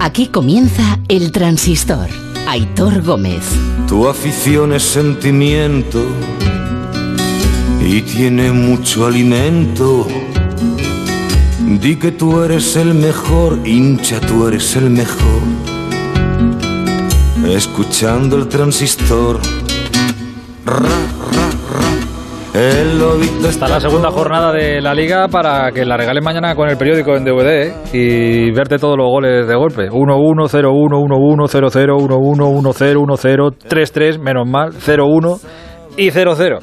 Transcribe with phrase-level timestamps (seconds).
[0.00, 2.08] Aquí comienza El Transistor.
[2.46, 3.44] Aitor Gómez.
[3.88, 6.04] Tu afición es sentimiento
[7.80, 10.06] y tiene mucho alimento.
[11.80, 15.42] Di que tú eres el mejor, hincha, tú eres el mejor.
[17.48, 19.40] Escuchando el transistor.
[20.66, 20.88] Ra,
[22.54, 27.16] Está la segunda jornada de la liga para que la regalen mañana con el periódico
[27.16, 27.74] en DVD ¿eh?
[27.92, 29.90] y verte todos los goles de golpe.
[29.90, 32.16] 1-1, 0-1, 1-1, 0-0, 1-1,
[32.62, 35.40] 1-0, 1-0, 3-3, menos mal, 0-1
[35.96, 36.58] y 0-0.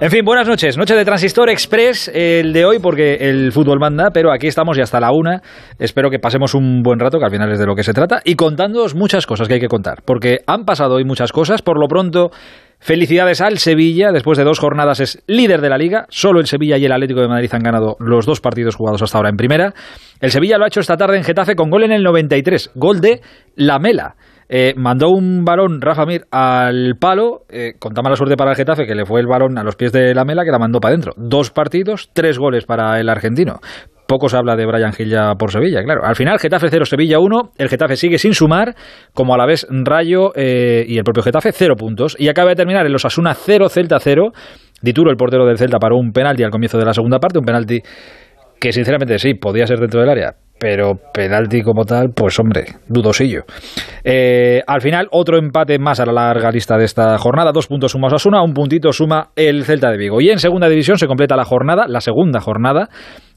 [0.00, 0.76] En fin, buenas noches.
[0.76, 4.80] Noche de Transistor Express, el de hoy, porque el fútbol manda, pero aquí estamos y
[4.80, 5.40] hasta la una.
[5.78, 8.20] Espero que pasemos un buen rato, que al final es de lo que se trata,
[8.24, 11.62] y contándoos muchas cosas que hay que contar, porque han pasado hoy muchas cosas.
[11.62, 12.30] Por lo pronto,
[12.78, 16.06] felicidades al Sevilla, después de dos jornadas es líder de la liga.
[16.08, 19.18] Solo el Sevilla y el Atlético de Madrid han ganado los dos partidos jugados hasta
[19.18, 19.74] ahora en primera.
[20.20, 23.00] El Sevilla lo ha hecho esta tarde en Getafe con gol en el 93, gol
[23.00, 23.20] de
[23.56, 24.16] Lamela.
[24.48, 28.56] Eh, mandó un balón Rafa Mir al palo, eh, con tan mala suerte para el
[28.56, 30.80] Getafe que le fue el balón a los pies de la Mela que la mandó
[30.80, 31.12] para adentro.
[31.16, 33.60] Dos partidos, tres goles para el argentino.
[34.06, 36.04] Poco se habla de Brian Gil ya por Sevilla, claro.
[36.04, 37.52] Al final, Getafe 0, Sevilla 1.
[37.56, 38.74] El Getafe sigue sin sumar,
[39.14, 42.14] como a la vez Rayo eh, y el propio Getafe 0 puntos.
[42.18, 44.32] Y acaba de terminar en los Asuna 0, Celta 0.
[44.82, 47.38] Dituro, el portero del Celta, paró un penalti al comienzo de la segunda parte.
[47.38, 47.80] Un penalti
[48.60, 53.42] que sinceramente sí, podía ser dentro del área, pero penalti como tal, pues hombre, dudosillo.
[54.02, 57.52] Eh, al final, otro empate más a la larga lista de esta jornada.
[57.52, 60.20] Dos puntos suma Osasuna, un puntito suma el Celta de Vigo.
[60.20, 62.88] Y en segunda división se completa la jornada, la segunda jornada,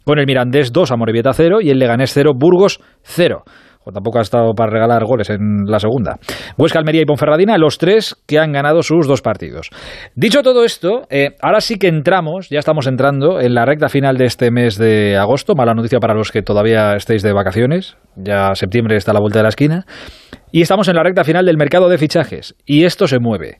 [0.06, 3.44] con el Mirandés 2 a Morevieta 0 y el Leganés 0, Burgos 0.
[3.88, 6.18] O tampoco ha estado para regalar goles en la segunda.
[6.58, 9.70] Huesca, Almería y Ponferradina, los tres que han ganado sus dos partidos.
[10.14, 14.18] Dicho todo esto, eh, ahora sí que entramos, ya estamos entrando en la recta final
[14.18, 15.56] de este mes de agosto.
[15.56, 17.96] Mala noticia para los que todavía estéis de vacaciones.
[18.18, 19.86] Ya septiembre está a la vuelta de la esquina.
[20.52, 22.56] Y estamos en la recta final del mercado de fichajes.
[22.66, 23.60] Y esto se mueve.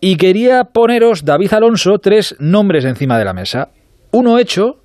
[0.00, 3.68] Y quería poneros, David Alonso, tres nombres encima de la mesa.
[4.10, 4.83] Uno hecho,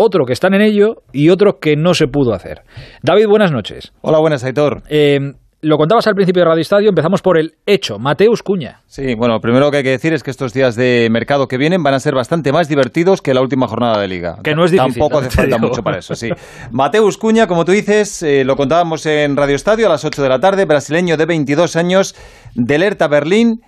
[0.00, 2.62] otro que están en ello y otro que no se pudo hacer.
[3.02, 3.92] David, buenas noches.
[4.00, 4.82] Hola, buenas, Aitor.
[4.88, 5.18] Eh,
[5.62, 8.80] lo contabas al principio de Radio Estadio, empezamos por el hecho, Mateus Cuña.
[8.86, 11.58] Sí, bueno, lo primero que hay que decir es que estos días de mercado que
[11.58, 14.38] vienen van a ser bastante más divertidos que la última jornada de liga.
[14.42, 14.94] Que no es difícil.
[14.94, 15.68] Tampoco hace falta digo.
[15.68, 16.30] mucho para eso, sí.
[16.70, 20.28] Mateus Cuña, como tú dices, eh, lo contábamos en Radio Estadio a las 8 de
[20.30, 22.16] la tarde, brasileño de 22 años,
[22.54, 23.60] del Hertha Berlín,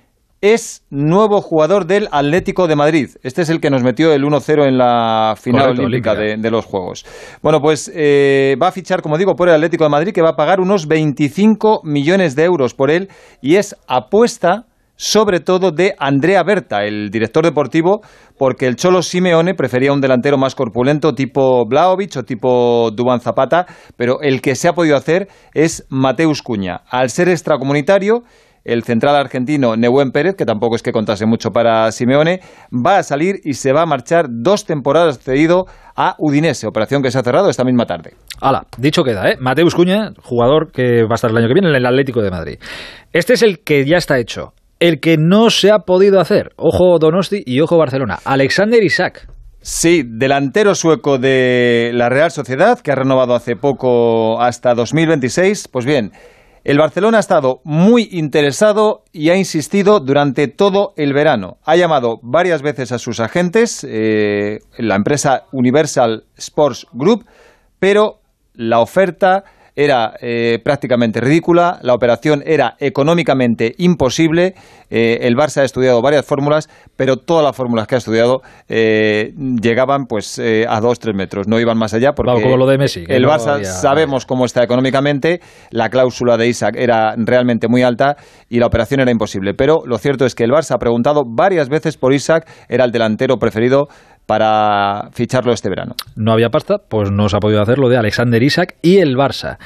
[0.43, 3.11] es nuevo jugador del Atlético de Madrid.
[3.23, 6.51] Este es el que nos metió el 1-0 en la final Correcto, olímpica de, de
[6.51, 7.07] los Juegos.
[7.43, 10.31] Bueno, pues eh, va a fichar, como digo, por el Atlético de Madrid, que va
[10.31, 13.09] a pagar unos 25 millones de euros por él
[13.41, 14.67] y es apuesta
[14.97, 18.03] sobre todo de Andrea Berta, el director deportivo,
[18.39, 23.67] porque el Cholo Simeone prefería un delantero más corpulento tipo Blaovic o tipo Dubán Zapata,
[23.97, 26.83] pero el que se ha podido hacer es Mateus Cuña.
[26.89, 28.23] Al ser extracomunitario,
[28.65, 32.41] el central argentino Nehuen Pérez, que tampoco es que contase mucho para Simeone,
[32.73, 37.11] va a salir y se va a marchar dos temporadas cedido a Udinese, operación que
[37.11, 38.15] se ha cerrado esta misma tarde.
[38.41, 39.37] Hala, dicho queda, ¿eh?
[39.41, 42.31] Mateus Cuña, jugador que va a estar el año que viene en el Atlético de
[42.31, 42.59] Madrid.
[43.13, 44.53] Este es el que ya está hecho.
[44.81, 46.51] El que no se ha podido hacer.
[46.57, 48.19] Ojo Donosti y ojo Barcelona.
[48.25, 49.29] Alexander Isaac.
[49.61, 55.69] Sí, delantero sueco de la Real Sociedad, que ha renovado hace poco hasta 2026.
[55.69, 56.11] Pues bien,
[56.65, 61.59] el Barcelona ha estado muy interesado y ha insistido durante todo el verano.
[61.65, 67.27] Ha llamado varias veces a sus agentes, eh, la empresa Universal Sports Group,
[67.81, 68.21] pero
[68.55, 74.55] la oferta era eh, prácticamente ridícula, la operación era económicamente imposible,
[74.91, 79.33] eh, el Barça ha estudiado varias fórmulas, pero todas las fórmulas que ha estudiado eh,
[79.61, 80.39] llegaban pues
[80.69, 83.23] a dos, tres metros, no iban más allá porque Claro, como lo de Messi, el
[83.23, 85.41] no Barça había- sabemos cómo está económicamente,
[85.71, 88.17] la cláusula de Isaac era realmente muy alta
[88.49, 91.69] y la operación era imposible, pero lo cierto es que el Barça ha preguntado varias
[91.69, 93.87] veces por Isaac, era el delantero preferido
[94.27, 95.95] para ficharlo este verano.
[96.17, 99.17] No había pasta, pues no se ha podido hacer lo de Alexander Isaac y el
[99.17, 99.59] Barça.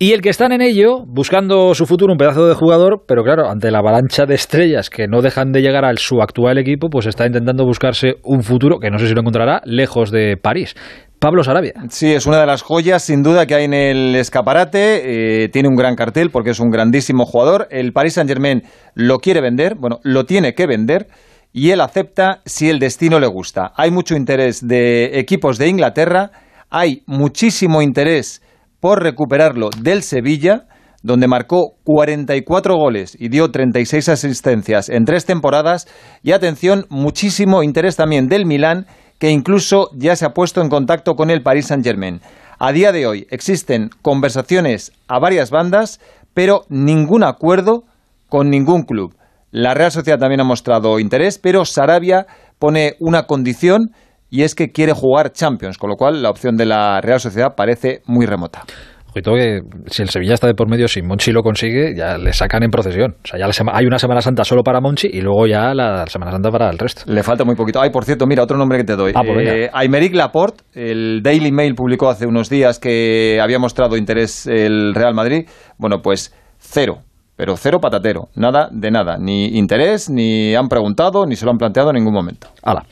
[0.00, 3.50] Y el que están en ello, buscando su futuro, un pedazo de jugador, pero claro,
[3.50, 7.06] ante la avalancha de estrellas que no dejan de llegar al su actual equipo, pues
[7.06, 10.76] está intentando buscarse un futuro que no sé si lo encontrará lejos de París.
[11.18, 11.74] Pablo Sarabia.
[11.88, 15.42] Sí, es una de las joyas sin duda que hay en el escaparate.
[15.42, 17.66] eh, tiene un gran cartel porque es un grandísimo jugador.
[17.72, 18.62] El Paris Saint Germain
[18.94, 21.08] lo quiere vender, bueno, lo tiene que vender
[21.52, 23.72] y él acepta si el destino le gusta.
[23.76, 26.30] Hay mucho interés de equipos de Inglaterra,
[26.70, 28.42] hay muchísimo interés
[28.80, 30.66] por recuperarlo del Sevilla,
[31.02, 35.88] donde marcó 44 goles y dio 36 asistencias en tres temporadas.
[36.22, 38.86] Y atención, muchísimo interés también del Milán,
[39.18, 42.20] que incluso ya se ha puesto en contacto con el Paris Saint-Germain.
[42.58, 46.00] A día de hoy existen conversaciones a varias bandas,
[46.34, 47.84] pero ningún acuerdo
[48.28, 49.14] con ningún club.
[49.50, 52.26] La Real Sociedad también ha mostrado interés, pero Sarabia
[52.58, 53.92] pone una condición
[54.30, 57.54] y es que quiere jugar Champions, con lo cual la opción de la Real Sociedad
[57.56, 58.64] parece muy remota.
[59.10, 62.34] Ojito que si el Sevilla está de por medio, si Monchi lo consigue, ya le
[62.34, 63.16] sacan en procesión.
[63.24, 66.30] O sea, ya hay una Semana Santa solo para Monchi y luego ya la Semana
[66.30, 67.10] Santa para el resto.
[67.10, 67.80] Le falta muy poquito.
[67.80, 69.12] Ay, por cierto, mira, otro nombre que te doy.
[69.14, 73.96] Ah, pues eh, Aymeric Laporte, el Daily Mail publicó hace unos días que había mostrado
[73.96, 75.48] interés el Real Madrid.
[75.78, 77.04] Bueno, pues cero
[77.38, 81.56] pero cero patatero, nada de nada, ni interés, ni han preguntado, ni se lo han
[81.56, 82.48] planteado en ningún momento.
[82.64, 82.82] Hala.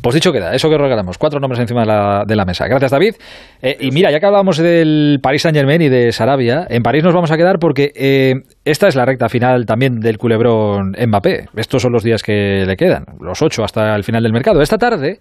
[0.00, 2.66] Pues dicho queda, eso que regalamos, cuatro nombres encima de la, mesa.
[2.68, 3.16] Gracias, David.
[3.60, 7.04] Eh, y mira, ya que hablábamos del Paris Saint Germain y de Sarabia, en París
[7.04, 8.32] nos vamos a quedar porque eh,
[8.64, 11.50] esta es la recta final también del culebrón Mbappé.
[11.54, 14.62] Estos son los días que le quedan, los ocho hasta el final del mercado.
[14.62, 15.18] Esta tarde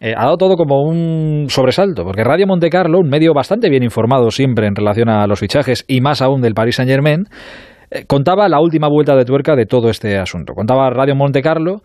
[0.00, 3.84] eh, ha dado todo como un sobresalto, porque Radio Monte Carlo, un medio bastante bien
[3.84, 7.24] informado siempre en relación a los fichajes y más aún del Paris Saint Germain,
[8.06, 10.54] contaba la última vuelta de tuerca de todo este asunto.
[10.54, 11.82] Contaba Radio Monte Carlo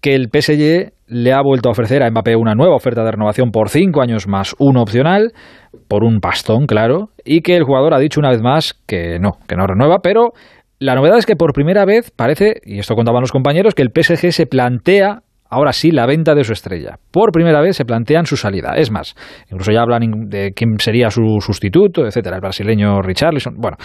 [0.00, 3.50] que el PSG le ha vuelto a ofrecer a Mbappé una nueva oferta de renovación
[3.50, 5.32] por cinco años más uno opcional,
[5.88, 9.32] por un pastón, claro, y que el jugador ha dicho una vez más que no,
[9.46, 10.32] que no renueva, pero
[10.78, 13.90] la novedad es que por primera vez parece, y esto contaban los compañeros, que el
[13.94, 16.98] PSG se plantea ahora sí la venta de su estrella.
[17.10, 18.74] Por primera vez se plantean su salida.
[18.76, 19.14] Es más,
[19.50, 23.56] incluso ya hablan de quién sería su sustituto, etcétera, el brasileño Richarlison.
[23.58, 23.76] Bueno,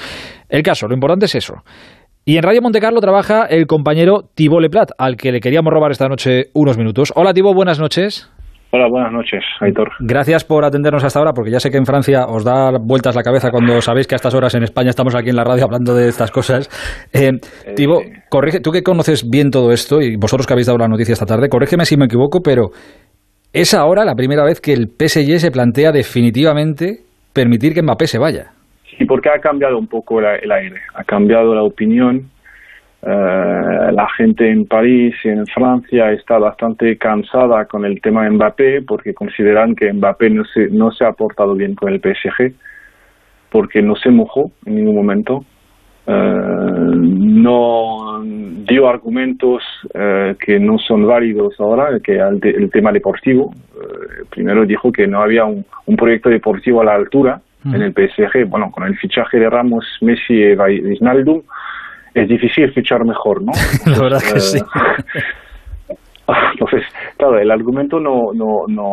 [0.47, 1.55] el caso, lo importante es eso.
[2.23, 6.07] Y en Radio Montecarlo trabaja el compañero Thibaut Leplat, al que le queríamos robar esta
[6.07, 7.13] noche unos minutos.
[7.15, 8.31] Hola Thibaut, buenas noches.
[8.75, 9.89] Hola, buenas noches, Aitor.
[9.99, 13.23] Gracias por atendernos hasta ahora, porque ya sé que en Francia os da vueltas la
[13.23, 15.95] cabeza cuando sabéis que a estas horas en España estamos aquí en la radio hablando
[15.95, 16.67] de estas cosas.
[17.13, 17.31] Eh,
[17.65, 17.87] eh
[18.29, 21.25] corrige, tú que conoces bien todo esto y vosotros que habéis dado la noticia esta
[21.25, 22.71] tarde, corrígeme si me equivoco, pero
[23.53, 26.97] es ahora la primera vez que el PSG se plantea definitivamente
[27.31, 28.51] permitir que Mbappé se vaya.
[28.97, 32.29] Sí, porque ha cambiado un poco el aire, ha cambiado la opinión
[33.07, 38.81] eh, la gente en París y en Francia está bastante cansada con el tema Mbappé
[38.81, 42.55] porque consideran que Mbappé no se, no se ha portado bien con el PSG
[43.51, 45.45] porque no se mojó en ningún momento,
[46.07, 49.61] eh, no dio argumentos
[49.93, 53.53] eh, que no son válidos ahora, que el, tema deportivo.
[54.31, 55.63] primero dijo que no había un,
[55.95, 58.47] proyecto deportivo a la altura en el PSG.
[58.47, 61.43] Bueno, con el fichaje de Ramos, Messi y Wijnaldum,
[62.15, 63.51] es difícil fichar mejor, ¿no?
[63.85, 64.59] La verdad que sí.
[66.53, 66.83] Entonces,
[67.17, 68.89] claro, el argumento no no no,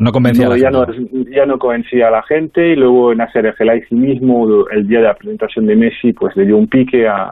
[0.00, 0.84] no convencía a la ya, no,
[1.30, 5.04] ya no convencía a la gente y luego Nasser El sí mismo el día de
[5.04, 7.30] la presentación de Messi pues le dio un pique a,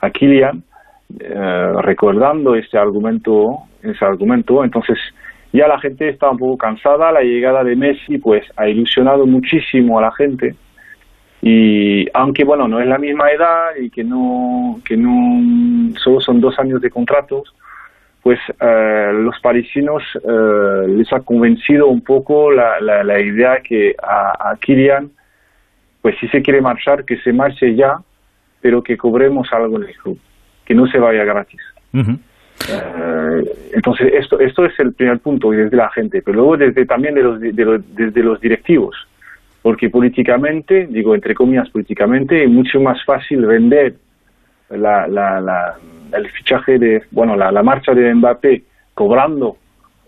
[0.00, 0.60] a Kylian
[1.20, 4.98] eh, recordando este argumento ese argumento entonces
[5.52, 10.00] ya la gente estaba un poco cansada la llegada de Messi pues ha ilusionado muchísimo
[10.00, 10.56] a la gente
[11.48, 16.40] y aunque bueno no es la misma edad y que no que no solo son
[16.40, 17.54] dos años de contratos
[18.20, 24.50] pues eh, los parisinos eh, les ha convencido un poco la, la, idea que a,
[24.50, 25.08] a, Kylian
[26.02, 27.96] pues si se quiere marchar que se marche ya
[28.60, 30.18] pero que cobremos algo en el club
[30.64, 31.60] que no se vaya gratis.
[31.92, 37.14] Eh, entonces esto esto es el primer punto desde la gente pero luego desde también
[37.14, 38.96] de los, de los desde los directivos
[39.66, 43.96] porque políticamente, digo entre comillas políticamente, es mucho más fácil vender
[44.70, 45.74] la, la,
[46.12, 48.62] el fichaje de, bueno, la, marcha de Mbappé
[48.94, 49.56] cobrando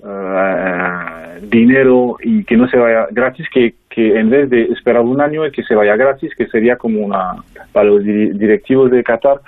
[0.06, 5.20] eh, dinero y que no se vaya gratis que, que en vez de esperar un
[5.20, 7.42] año y que se vaya gratis, que sería como una,
[7.72, 9.40] para los directivos de Qatar,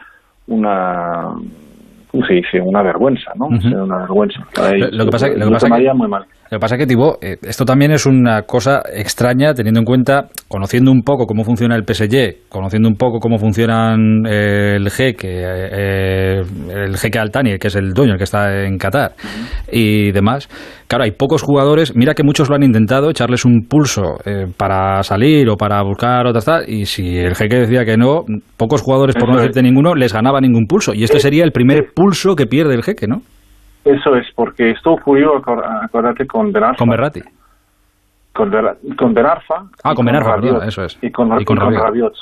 [0.48, 1.36] una
[2.10, 2.60] ¿cómo se dice?
[2.60, 3.46] Una vergüenza, ¿no?
[3.46, 4.40] Una vergüenza.
[4.90, 6.26] lo, que pasa, lo que pasa que, muy mal.
[6.50, 9.86] Lo que pasa es que, Tibo, eh, esto también es una cosa extraña teniendo en
[9.86, 14.90] cuenta, conociendo un poco cómo funciona el PSG, conociendo un poco cómo funcionan eh, el
[14.90, 19.12] jeque, eh, el jeque Altani, que es el dueño, el que está en Qatar,
[19.70, 20.48] y demás.
[20.88, 24.16] Claro, hay pocos jugadores, mira que muchos lo han intentado, echarles un pulso
[24.56, 28.24] para salir o para buscar otra tal, y si el jeque decía que no,
[28.56, 30.94] pocos jugadores, por no decirte ninguno, les ganaba ningún pulso.
[30.94, 33.22] Y este sería el primer pulso que pierde el jeque, ¿no?
[33.84, 36.78] Eso es, porque esto ocurrió, acuérdate, con Benarfa.
[36.78, 37.22] Con Berratti.
[38.32, 38.52] Con,
[38.96, 39.64] con Benarfa.
[39.82, 40.98] Ah, con Benarfa, eso es.
[41.00, 42.14] Y con, y con, Rabiot.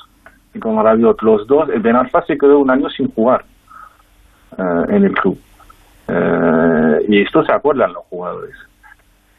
[0.54, 1.20] Y con Rabiot.
[1.22, 3.44] Los dos, Benarfa se quedó un año sin jugar
[4.56, 5.38] eh, en el club.
[6.06, 8.54] Eh, y esto se acuerdan los jugadores.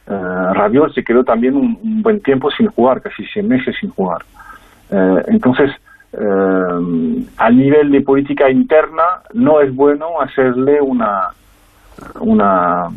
[0.06, 4.22] Eh, Rabiot se quedó también un, buen tiempo sin jugar, casi 100 meses sin jugar.
[5.28, 5.70] Entonces,
[6.12, 11.28] a nivel de política interna, no es bueno hacerle una
[12.20, 12.88] una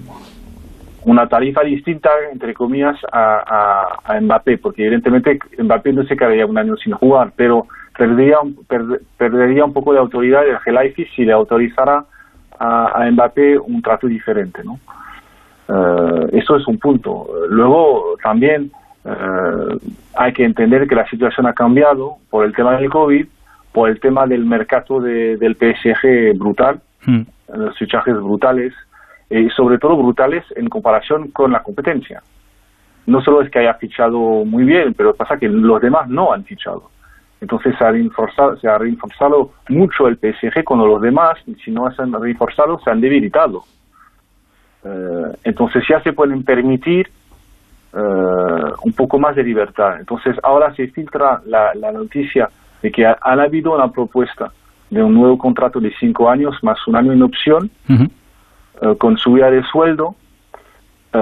[1.06, 6.58] una tarifa distinta, entre comillas, a, a, Mbappé, porque evidentemente Mbappé no se quedaría un
[6.58, 7.68] año sin jugar, pero
[7.98, 8.38] perdería,
[9.18, 12.06] perdería un poco de autoridad el Gelaifi si le autorizara
[12.58, 14.80] a, a, Mbappé un trato diferente, ¿no?
[15.68, 17.28] Eh, eso es un punto.
[17.50, 18.72] Luego también
[19.06, 19.78] eh,
[20.16, 23.26] hay que entender que la situación ha cambiado por el tema del COVID,
[23.72, 27.22] por el tema del mercado de, del PSG brutal, hmm.
[27.56, 28.74] los fichajes brutales,
[29.30, 32.22] y sobre todo brutales en comparación con la competencia.
[33.06, 36.44] No solo es que haya fichado muy bien, pero pasa que los demás no han
[36.44, 36.90] fichado.
[37.42, 41.92] Entonces se ha reforzado, se ha reforzado mucho el PSG cuando los demás, si no
[41.92, 43.64] se han reforzado, se han debilitado.
[44.86, 47.10] Eh, entonces ya se pueden permitir
[47.94, 50.00] eh, un poco más de libertad.
[50.00, 52.50] Entonces ahora se filtra la, noticia
[52.82, 54.52] de que ha, habido una propuesta
[54.90, 57.70] de un nuevo contrato de cinco años más un año en opción
[58.82, 60.16] eh, con subida de sueldo,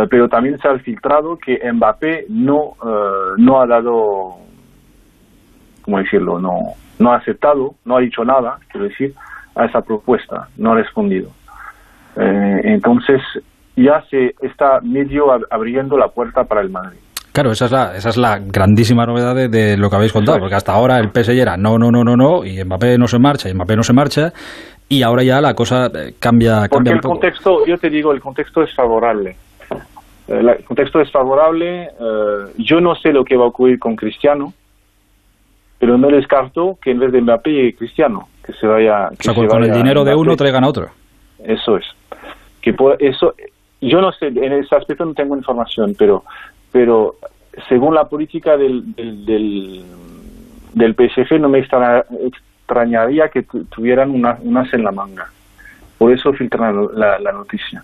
[0.10, 2.78] pero también se ha filtrado que Mbappé no,
[3.38, 4.38] no ha dado
[5.82, 6.40] ¿cómo decirlo?
[6.40, 6.60] No,
[7.00, 9.14] no ha aceptado, no ha dicho nada, quiero decir,
[9.56, 11.30] a esa propuesta, no ha respondido.
[12.16, 13.22] Eh, entonces,
[13.76, 17.00] ya se está medio abriendo la puerta para el Madrid.
[17.34, 20.56] Claro, esa es la, esa es la grandísima novedad de, lo que habéis contado, porque
[20.56, 23.50] hasta ahora el PSG era no, no, no, no, no, y Mbappé no se marcha,
[23.50, 24.34] y Mbappé no se marcha,
[24.92, 28.20] y ahora ya la cosa eh, cambia, porque cambia el contexto, yo te digo, el
[28.20, 29.38] contexto es favorable.
[30.28, 31.90] Eh, el contexto es favorable.
[32.58, 34.54] yo no sé lo que va a ocurrir con Cristiano,
[35.80, 39.08] pero no descarto que en vez de Mbappé llegue Cristiano, que se vaya...
[39.08, 40.90] o sea, con, el dinero de uno traigan a otro.
[41.44, 41.86] Eso es.
[42.62, 43.34] Que eso,
[43.80, 46.24] yo no sé, en ese aspecto no tengo información, pero,
[46.72, 47.16] pero
[47.68, 49.84] según la política del, del,
[50.74, 52.06] del, PSG no me extrañaría
[53.32, 55.28] que tuvieran una, unas en la manga.
[55.98, 57.84] Por eso filtran la, la noticia.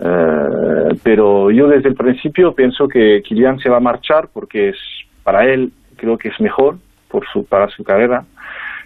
[0.00, 4.76] Eh, pero yo desde el principio pienso que Kylian se va a marchar porque es
[5.24, 6.76] para él creo que es mejor
[7.08, 8.24] por su, para su carrera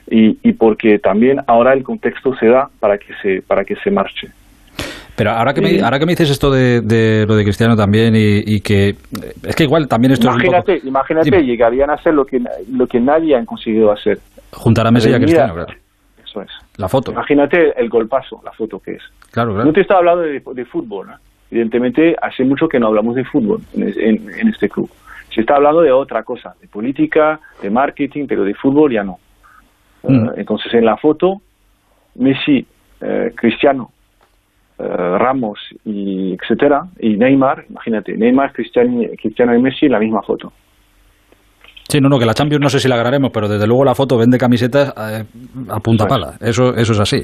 [0.09, 3.91] y, y porque también ahora el contexto se da para que se, para que se
[3.91, 4.29] marche.
[5.15, 8.15] Pero ahora que, me, ahora que me dices esto de, de lo de Cristiano también
[8.17, 8.97] y, que
[9.43, 11.13] es que igual también esto imagínate, es un poco...
[11.13, 14.19] Imagínate, llegarían a hacer lo que, lo que nadie ha conseguido hacer.
[14.53, 15.73] Juntar a Messi y a Cristiano, claro.
[16.25, 16.51] Eso es.
[16.77, 17.13] La foto.
[17.13, 19.03] Imagínate el golpazo, la foto que es.
[19.31, 19.67] Claro, claro.
[19.67, 21.09] No te estaba hablando de, de fútbol.
[21.51, 24.91] Evidentemente, hace mucho que no hablamos de fútbol en, en este club.
[25.35, 29.19] Se está hablando de otra cosa, de política, de marketing, pero de fútbol ya no.
[30.03, 30.27] Mm.
[30.27, 31.41] Eh, entonces, en la foto,
[32.17, 32.67] Messi,
[33.01, 33.91] eh, Cristiano,
[34.79, 34.85] eh,
[35.19, 40.53] Ramos, y etcétera, y Neymar, imagínate, Neymar, Cristiano, Cristiano y Messi, la misma foto.
[41.93, 43.95] Sí, no, no, que la Champions no sé si la ganaremos, pero desde luego la
[43.95, 46.39] foto vende camisetas a punta pala.
[46.41, 47.21] Eso, eso es así.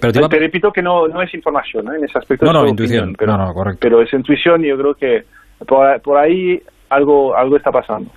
[0.00, 2.46] pero te, repito que no, no es información, en ese aspecto.
[2.46, 3.12] No, no, intuición.
[3.18, 3.80] pero, no, no, correcto.
[3.80, 5.22] Pero es intuición y yo creo que
[5.66, 8.08] por, por ahí algo, algo está pasando.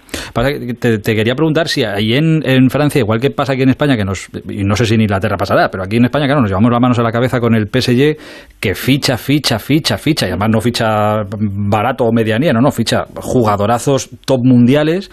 [0.80, 4.06] Te, quería preguntar si ahí en, en, Francia, igual que pasa aquí en España, que
[4.06, 6.70] nos, y no sé si en Inglaterra pasará, pero aquí en España, claro, nos llevamos
[6.72, 10.50] las manos a la cabeza con el PSG, que ficha, ficha, ficha, ficha, y además
[10.52, 15.10] no ficha barato o medianía, no, no, ficha jugadorazos top mundiales,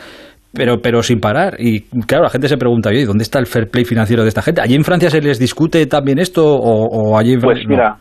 [0.55, 1.57] pero, pero sin parar.
[1.59, 4.43] Y claro, la gente se pregunta, oye, ¿dónde está el fair play financiero de esta
[4.43, 4.61] gente?
[4.61, 7.65] ¿Allí en Francia se les discute también esto o, allí en Francia?
[7.67, 7.97] Pues mira,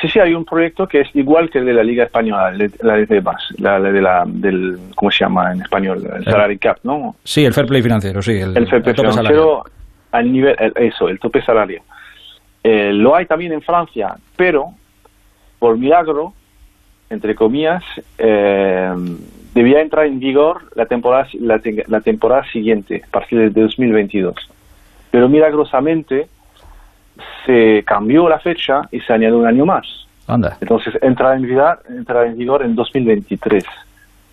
[0.00, 2.50] Sí, sí, hay un proyecto que es igual que el de la Liga Española,
[2.80, 5.98] la de BAS, la, de la, del, ¿cómo se llama en español?
[6.16, 7.14] El salary cap, ¿no?
[7.24, 8.32] Sí, el fair play financiero, sí.
[8.32, 9.62] El, fair play financiero
[10.12, 11.82] al nivel, eso, el tope salario.
[12.64, 14.68] Eh, lo hay también en Francia, pero
[15.58, 16.32] por milagro,
[17.10, 17.82] entre comillas,
[18.16, 18.94] eh,
[19.54, 24.34] debía entrar en vigor la temporada, la, la temporada siguiente, a partir de 2022.
[25.10, 26.28] Pero milagrosamente
[27.44, 30.02] se cambió la fecha y se añadió un año más.
[30.60, 33.64] Entonces entra en, vigor, entra en vigor en 2023,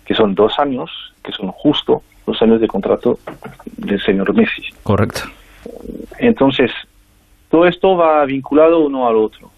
[0.04, 0.90] que son dos años,
[1.22, 3.18] que son justo los años de contrato
[3.76, 4.62] del señor Messi.
[4.82, 5.22] Correcto.
[6.18, 6.70] Entonces,
[7.50, 9.50] todo esto va vinculado uno al otro.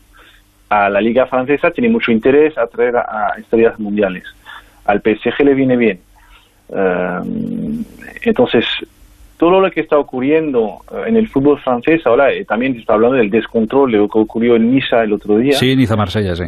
[0.69, 4.25] A la Liga Francesa tiene mucho interés a traer a, estrellas mundiales.
[4.85, 6.01] Al PSG le viene bien.
[6.75, 7.21] Eh,
[8.23, 8.65] entonces,
[9.43, 13.17] todo lo que está ocurriendo eh, en el fútbol francés, ahora eh, también está hablando
[13.17, 15.55] del descontrol de lo que ocurrió en Niza el otro día.
[15.55, 16.45] Sí, Niza-Marsella, sí.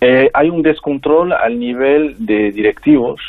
[0.00, 3.20] Eh, hay un descontrol al nivel de directivos.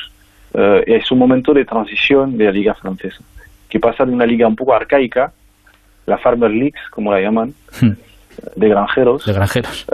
[0.54, 3.22] es un momento de transición de la liga francesa,
[3.68, 5.34] que pasa de una liga un poco arcaica,
[6.06, 7.92] la Farmer League, como la llaman, hmm.
[8.56, 9.86] De granjeros, de granjeros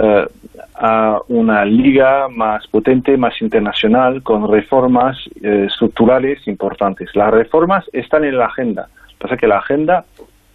[0.82, 7.10] a una liga más potente, más internacional, con reformas eh, estructurales importantes.
[7.14, 8.88] Las reformas están en la agenda.
[9.20, 10.06] Pasa que la agenda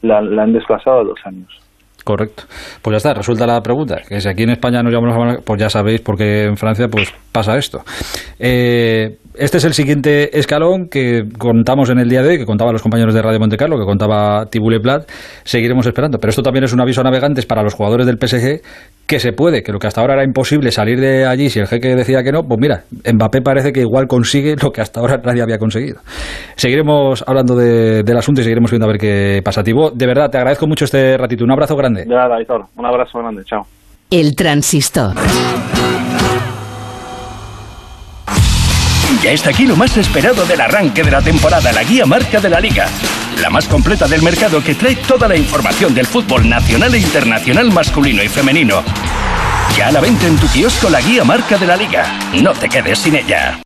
[0.02, 1.62] la, han desplazado a dos años.
[2.06, 2.44] Correcto.
[2.82, 5.68] Pues ya está, resulta la pregunta, que si aquí en España nos llamamos, pues ya
[5.68, 7.82] sabéis, porque en Francia pues pasa esto.
[8.38, 12.74] Eh, este es el siguiente escalón que contamos en el día de hoy, que contaban
[12.74, 15.10] los compañeros de Radio Monte Carlo, que contaba Tibule Plat.
[15.42, 16.18] Seguiremos esperando.
[16.18, 18.62] Pero esto también es un aviso a navegantes para los jugadores del PSG
[19.06, 21.66] que se puede, que lo que hasta ahora era imposible salir de allí si el
[21.66, 22.82] jeque decía que no, pues mira,
[23.12, 26.00] Mbappé parece que igual consigue lo que hasta ahora nadie había conseguido.
[26.56, 29.62] Seguiremos hablando del asunto y seguiremos viendo a ver qué pasa.
[29.62, 31.44] Tibo, de verdad, te agradezco mucho este ratito.
[31.44, 32.04] Un abrazo grande.
[32.04, 32.66] De nada, Aitor.
[32.76, 33.42] Un abrazo grande.
[33.44, 33.62] Chao.
[34.10, 35.14] El transistor.
[39.22, 42.48] Ya está aquí lo más esperado del arranque de la temporada, la guía marca de
[42.48, 42.86] la liga.
[43.40, 47.70] La más completa del mercado que trae toda la información del fútbol nacional e internacional
[47.70, 48.82] masculino y femenino.
[49.76, 52.18] Ya a la venta en tu kiosco la guía marca de la liga.
[52.42, 53.65] No te quedes sin ella.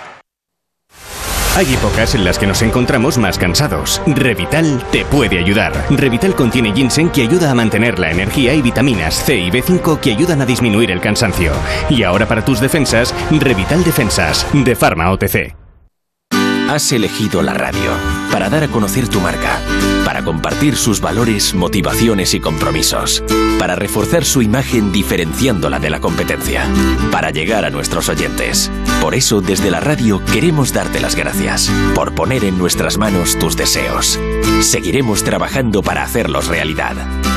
[1.53, 4.01] Hay épocas en las que nos encontramos más cansados.
[4.07, 5.85] Revital te puede ayudar.
[5.89, 10.11] Revital contiene ginseng que ayuda a mantener la energía y vitaminas C y B5 que
[10.11, 11.51] ayudan a disminuir el cansancio.
[11.89, 15.53] Y ahora para tus defensas, Revital Defensas, de Pharma OTC.
[16.69, 17.91] Has elegido la radio
[18.31, 19.59] para dar a conocer tu marca,
[20.05, 23.21] para compartir sus valores, motivaciones y compromisos,
[23.59, 26.65] para reforzar su imagen diferenciándola de la competencia,
[27.11, 28.71] para llegar a nuestros oyentes.
[29.01, 33.57] Por eso, desde la radio queremos darte las gracias por poner en nuestras manos tus
[33.57, 34.19] deseos.
[34.61, 36.95] Seguiremos trabajando para hacerlos realidad.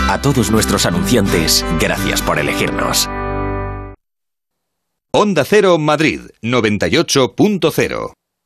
[0.08, 3.08] A todos nuestros anunciantes, gracias por elegirnos.
[5.10, 8.12] Onda Cero Madrid 98.0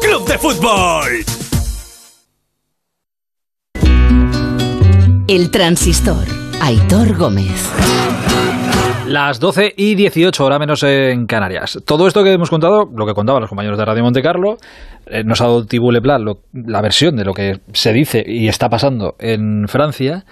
[0.00, 1.24] Club de Fútbol.
[5.26, 6.24] El transistor.
[6.62, 7.72] Aitor Gómez.
[9.08, 11.80] Las 12 y 18, hora menos en Canarias.
[11.84, 14.58] Todo esto que hemos contado, lo que contaban los compañeros de Radio Monte Carlo,
[15.06, 19.16] eh, nos ha dado Tibule la versión de lo que se dice y está pasando
[19.18, 20.24] en Francia.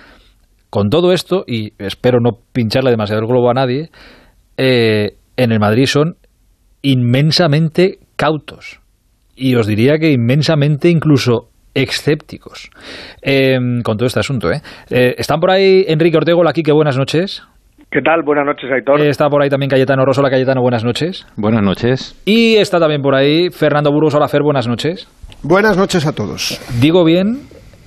[0.71, 3.91] Con todo esto, y espero no pincharle demasiado el globo a nadie,
[4.57, 6.17] eh, en el Madrid son
[6.87, 8.81] inmensamente cautos.
[9.35, 12.71] Y os diría que inmensamente incluso escépticos
[13.23, 14.51] eh, con todo este asunto.
[14.51, 14.63] ¿eh?
[14.89, 17.43] Eh, están por ahí Enrique Ortego, aquí que buenas noches.
[17.91, 18.23] ¿Qué tal?
[18.25, 19.01] Buenas noches, Aitor.
[19.01, 21.27] está por ahí también Cayetano Rosola, Cayetano, buenas noches.
[21.37, 22.21] Buenas noches.
[22.25, 25.09] Y está también por ahí Fernando Burgos, hola Fer, buenas noches.
[25.43, 26.61] Buenas noches a todos.
[26.81, 27.41] Digo bien,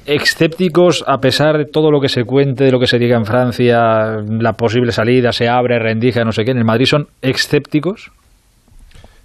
[0.06, 3.26] escépticos a pesar de todo lo que se cuente, de lo que se diga en
[3.26, 8.12] Francia, la posible salida, se abre, rendija, no sé qué, en el Madrid son escépticos.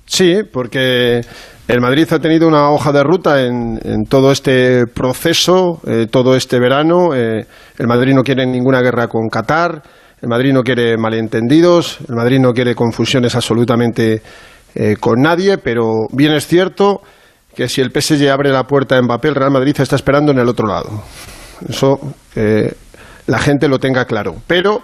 [0.07, 1.23] Sí, porque
[1.67, 6.61] el Madrid ha tenido una hoja de ruta en, todo este proceso, eh, todo este
[6.61, 7.15] verano.
[7.15, 7.47] Eh,
[7.79, 9.83] el Madrid no quiere ninguna guerra con Qatar,
[10.21, 14.23] el Madrid no quiere malentendidos, el Madrid no quiere confusiones absolutamente
[14.75, 17.01] eh, con nadie, pero bien es cierto
[17.55, 20.39] que si el PSG abre la puerta a Mbappé, el Real Madrid está esperando en
[20.41, 21.03] el otro lado.
[21.67, 21.99] Eso
[23.27, 24.35] la gente lo tenga claro.
[24.47, 24.83] Pero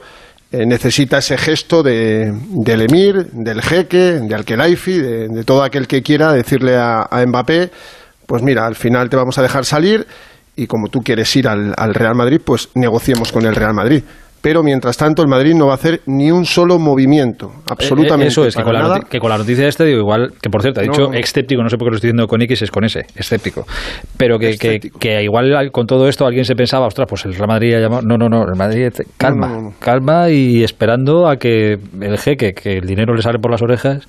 [0.52, 5.86] eh, necesita ese gesto de, del emir, del jeque, de Alkelaifi, de, de todo aquel
[5.86, 7.70] que quiera decirle a, a, Mbappé,
[8.26, 10.06] pues mira, al final te vamos a dejar salir
[10.56, 14.02] y como tú quieres ir al, al Real Madrid, pues negociemos con el Real Madrid
[14.42, 18.26] pero mientras tanto el Madrid no va a hacer ni un solo movimiento, absolutamente.
[18.26, 20.48] Eh, eso es, que con, la que con, la noticia de este digo igual, que
[20.48, 22.70] por cierto, ha dicho escéptico, no sé por qué lo estoy diciendo con X, es
[22.70, 23.66] con ese, escéptico.
[24.16, 27.74] Pero que, que, igual con todo esto alguien se pensaba, ostras, pues el Real Madrid
[27.74, 28.02] ha llamado.
[28.02, 32.86] No, no, no, el Madrid, calma, calma y esperando a que el jeque, que el
[32.86, 34.06] dinero le sale por las orejas.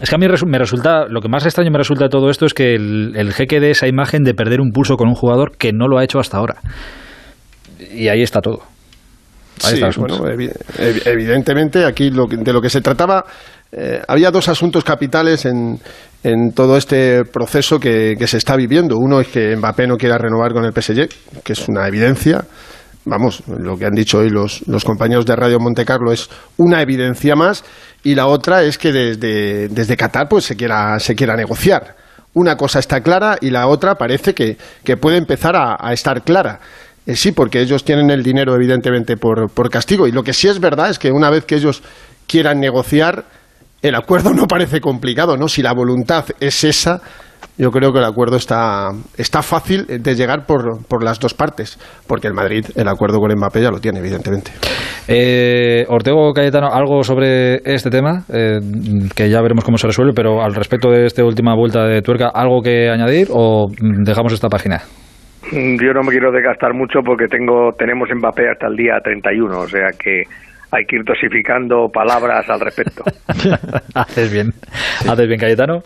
[0.00, 2.46] Es que a mí me resulta, lo que más extraño me resulta de todo esto
[2.46, 5.56] es que el, el jeque de esa imagen de perder un pulso con un jugador
[5.56, 6.56] que no lo ha hecho hasta ahora.
[7.92, 8.73] Y ahí está todo.
[9.62, 13.24] Ahí Sí, bueno, evi- evi- evidentemente aquí lo que- de lo que se trataba,
[13.72, 15.78] eh, había dos asuntos capitales en,
[16.22, 18.96] en todo este proceso que, que se está viviendo.
[18.98, 21.08] Uno es que Mbappé no quiera renovar con el PSG,
[21.42, 22.44] que es una evidencia.
[23.06, 26.80] Vamos, lo que han dicho hoy los, los compañeros de Radio Monte Carlo es una
[26.80, 27.62] evidencia más.
[28.02, 31.96] Y la otra es que desde, desde Qatar pues se quiera, se quiera negociar.
[32.32, 36.22] Una cosa está clara y la otra parece que, que puede empezar a, a estar
[36.22, 36.60] clara.
[37.06, 40.06] Eh, sí, porque ellos tienen el dinero, evidentemente, por, por castigo.
[40.06, 41.82] Y lo que sí es verdad es que una vez que ellos
[42.26, 43.24] quieran negociar,
[43.82, 45.48] el acuerdo no parece complicado, ¿no?
[45.48, 47.02] Si la voluntad es esa,
[47.56, 51.78] yo creo que el acuerdo está, está fácil de llegar por, por las dos partes.
[52.06, 54.50] Porque el Madrid, el acuerdo con Mbappé ya lo tiene, evidentemente.
[55.06, 58.58] Eh, Ortego Cayetano, algo sobre este tema, eh,
[59.14, 62.30] que ya veremos cómo se resuelve, pero al respecto de esta última vuelta de tuerca,
[62.34, 63.66] ¿algo que añadir o
[64.04, 64.82] dejamos esta página?
[65.52, 69.58] Mm, Yo no me quiero desgastar mucho porque tengo tenemos Mbappé hasta el día 31,
[69.60, 70.22] o sea que
[70.70, 73.04] hay que ir dosificando palabras al respecto.
[73.94, 74.52] Haces bien.
[75.08, 75.82] Haces bien, Cayetano.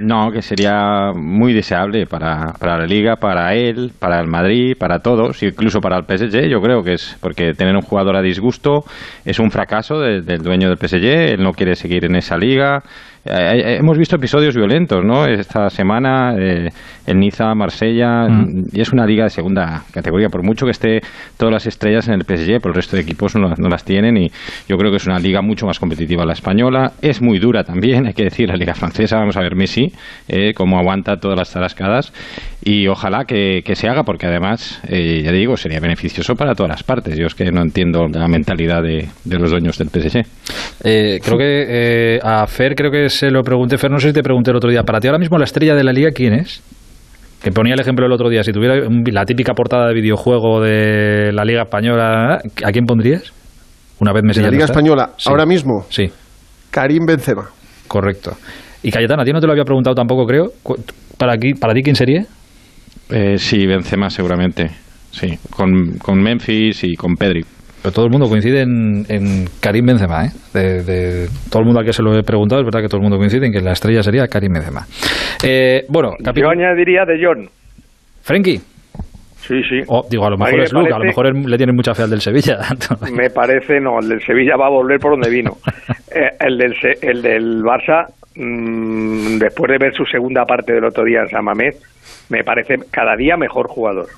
[0.00, 4.98] No, que sería muy deseable para, para la Liga, para él, para el Madrid, para
[4.98, 6.48] todos, incluso para el PSG.
[6.48, 8.84] Yo creo que es porque tener un jugador a disgusto
[9.24, 11.34] es un fracaso de- del dueño del PSG.
[11.34, 12.82] Él no quiere seguir en esa liga.
[13.24, 13.30] Eh,
[13.64, 15.24] eh, hemos visto episodios violentos, ¿no?
[15.26, 16.70] Esta semana eh,
[17.06, 18.26] en Niza, Marsella,
[18.72, 20.28] y es una liga de segunda categoría.
[20.28, 21.00] Por mucho que esté
[21.36, 24.16] todas las estrellas en el PSG, pero el resto de equipos no, no las tienen
[24.16, 24.30] y
[24.68, 26.92] yo creo que es una liga mucho más competitiva la española.
[27.02, 29.16] Es muy dura también, hay que decir, la liga francesa.
[29.16, 29.92] Vamos a ver Messi,
[30.28, 32.12] eh, cómo aguanta todas las tarascadas
[32.64, 36.70] y ojalá que, que se haga porque además, eh, ya digo, sería beneficioso para todas
[36.70, 37.16] las partes.
[37.16, 40.22] Yo es que no entiendo la mentalidad de, de los dueños del PSG.
[40.84, 44.14] Eh, creo que eh, a Fer, creo que se lo pregunté, Fer, no sé si
[44.14, 46.34] te pregunté el otro día, para ti ahora mismo la estrella de la liga, ¿quién
[46.34, 46.62] es?
[47.42, 48.76] Que ponía el ejemplo el otro día, si tuviera
[49.10, 53.32] la típica portada de videojuego de la liga española, ¿a quién pondrías?
[53.98, 56.10] Una vez me De la Liga Española, ahora mismo, Sí,
[56.70, 57.48] Karim Benzema.
[57.86, 58.32] correcto.
[58.82, 60.46] Y Cayetano, a ti no te lo había preguntado tampoco, creo.
[61.18, 62.24] ¿Para, aquí, para ti quién sería?
[63.10, 64.70] Eh, sí, Benzema seguramente.
[65.12, 67.44] Sí, con, con Memphis y con Pedri.
[67.82, 70.30] Pero todo el mundo coincide en, en Karim Benzema, ¿eh?
[70.54, 72.98] De, de- todo el mundo al que se lo he preguntado, es verdad que todo
[72.98, 74.86] el mundo coincide en que la estrella sería Karim Benzema.
[75.44, 77.48] Eh, bueno, Yo añadiría de John.
[78.22, 78.60] Frenkie.
[79.40, 79.80] Sí, sí.
[79.88, 81.72] O, digo, a lo A mejor me es Luke, a lo mejor es- le tiene
[81.72, 82.58] mucha fe al del Sevilla.
[83.12, 85.56] Me parece, no, el del Sevilla va a volver por donde vino.
[86.14, 91.04] Eh, el, del, el del Barça, mm, después de ver su segunda parte del otro
[91.04, 91.80] día en San Mamés,
[92.28, 94.08] me parece cada día mejor jugador.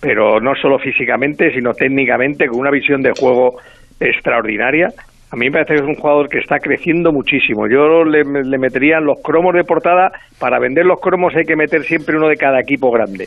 [0.00, 3.58] Pero no solo físicamente, sino técnicamente, con una visión de juego
[3.98, 4.88] extraordinaria.
[5.32, 7.66] A mí me parece que es un jugador que está creciendo muchísimo.
[7.66, 10.12] Yo le, le metería los cromos de portada.
[10.38, 13.26] Para vender los cromos hay que meter siempre uno de cada equipo grande.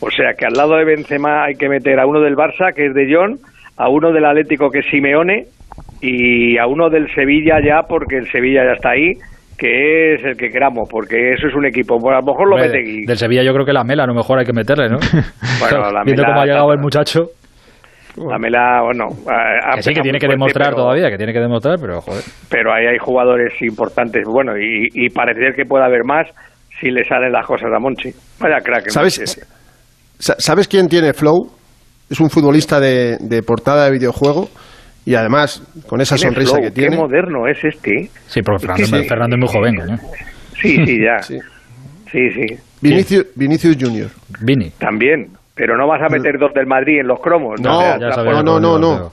[0.00, 2.86] O sea que al lado de Benzema hay que meter a uno del Barça, que
[2.86, 3.38] es de John,
[3.76, 5.46] a uno del Atlético, que es Simeone,
[6.00, 9.12] y a uno del Sevilla ya, porque el Sevilla ya está ahí,
[9.58, 11.98] que es el que queramos, porque eso es un equipo.
[11.98, 14.04] Bueno, a lo mejor lo Hombre, mete de- del Sevilla yo creo que la Mela
[14.04, 14.98] a lo mejor hay que meterle, ¿no?
[15.60, 17.26] Bueno, la Viendo Mela cómo ha llegado el muchacho.
[18.16, 21.32] La Mela, bueno, Que sí, que empezado tiene que fuerte, demostrar pero- todavía, que tiene
[21.34, 22.22] que demostrar, pero joder.
[22.48, 24.22] pero ahí hay jugadores importantes.
[24.26, 26.26] Bueno, y, y parece que puede haber más
[26.80, 28.10] si le salen las cosas a Monchi.
[28.40, 28.88] Vaya crack.
[28.88, 29.40] ¿Sabes, Monchi.
[30.18, 31.50] ¿Sabes quién tiene flow?
[32.08, 34.48] Es un futbolista de, de portada de videojuego
[35.06, 36.90] y además con esa Tiene sonrisa flow, que tiene.
[36.90, 38.10] Qué moderno es este.
[38.26, 39.08] Sí, pero Fernando, Sí.
[39.08, 39.98] Fernando es muy joven, coño.
[40.60, 41.16] Sí, sí, ya.
[42.12, 42.56] Sí, sí.
[42.80, 44.08] Vinicius, Vinicius Junior.
[44.40, 44.70] Vini.
[44.78, 45.28] También.
[45.54, 47.60] Pero no vas a meter dos del Madrid en los cromos.
[47.60, 49.12] No, no, la- no, no, no, no.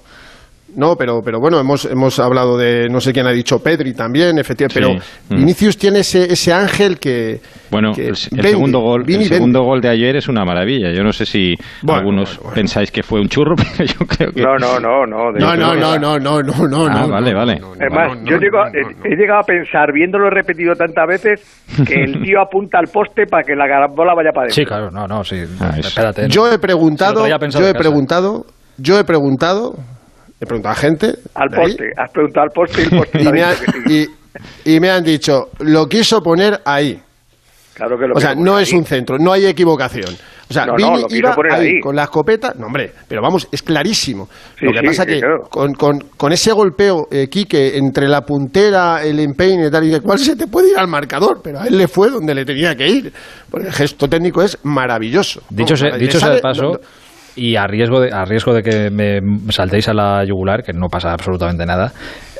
[0.75, 4.37] No, pero, pero bueno, hemos, hemos hablado de, no sé quién ha dicho, Pedri también,
[4.39, 4.93] efectivamente, pero.
[5.29, 5.39] Mm.
[5.41, 7.39] Vinicius tiene ese, ese ángel que...
[7.69, 10.91] Bueno, que el, el vende, segundo gol, el segundo gol de ayer es una maravilla.
[10.91, 14.41] Yo no sé si Bueno, algunos pensáis que fue un churro, pero yo creo que
[14.41, 15.31] No, no, no, no.
[15.33, 17.59] de- No, no, no, no, no, no, no, Ah, no, vale, vale.
[17.59, 19.05] no, no, Es más, no, yo no, llego a- no, no.
[19.05, 23.43] he llegado a pensar, viéndolo repetido tantas veces, que el tío apunta al poste para
[23.43, 24.55] que la bola vaya para adentro.
[24.55, 25.37] Sí, claro, no, no, sí.
[25.77, 26.27] espérate.
[26.29, 27.73] Yo he preguntado, yo he casa.
[27.79, 28.45] preguntado,
[28.77, 29.73] yo he preguntado,
[30.39, 31.91] he preguntado a gente Al poste.
[31.97, 33.55] Has preguntado al poste y el poste y me, ha-
[33.87, 34.07] y,
[34.75, 36.99] y me han dicho, lo quiso poner ahí.
[37.73, 38.77] Claro que lo O sea, no es ahí.
[38.79, 40.15] un centro, no hay equivocación.
[40.49, 41.79] O sea, No, no, Vini lo iba poner ahí, ahí.
[41.79, 44.29] con la escopeta, no hombre, pero vamos, es clarísimo.
[44.59, 45.47] Sí, lo que sí, pasa sí, que claro.
[45.49, 49.89] con, con, con ese golpeo, eh, Quique, entre la puntera, el empeine y tal, y
[49.89, 52.45] de cuál se te puede ir al marcador, pero a él le fue donde le
[52.45, 53.13] tenía que ir.
[53.49, 55.41] Porque el gesto técnico es maravilloso.
[55.49, 56.79] Dicho, No, sea, le dicho sea de paso, no, no,
[57.35, 59.19] y a riesgo, de, a riesgo de que me
[59.51, 61.91] saltéis a la yugular, que no pasa absolutamente nada,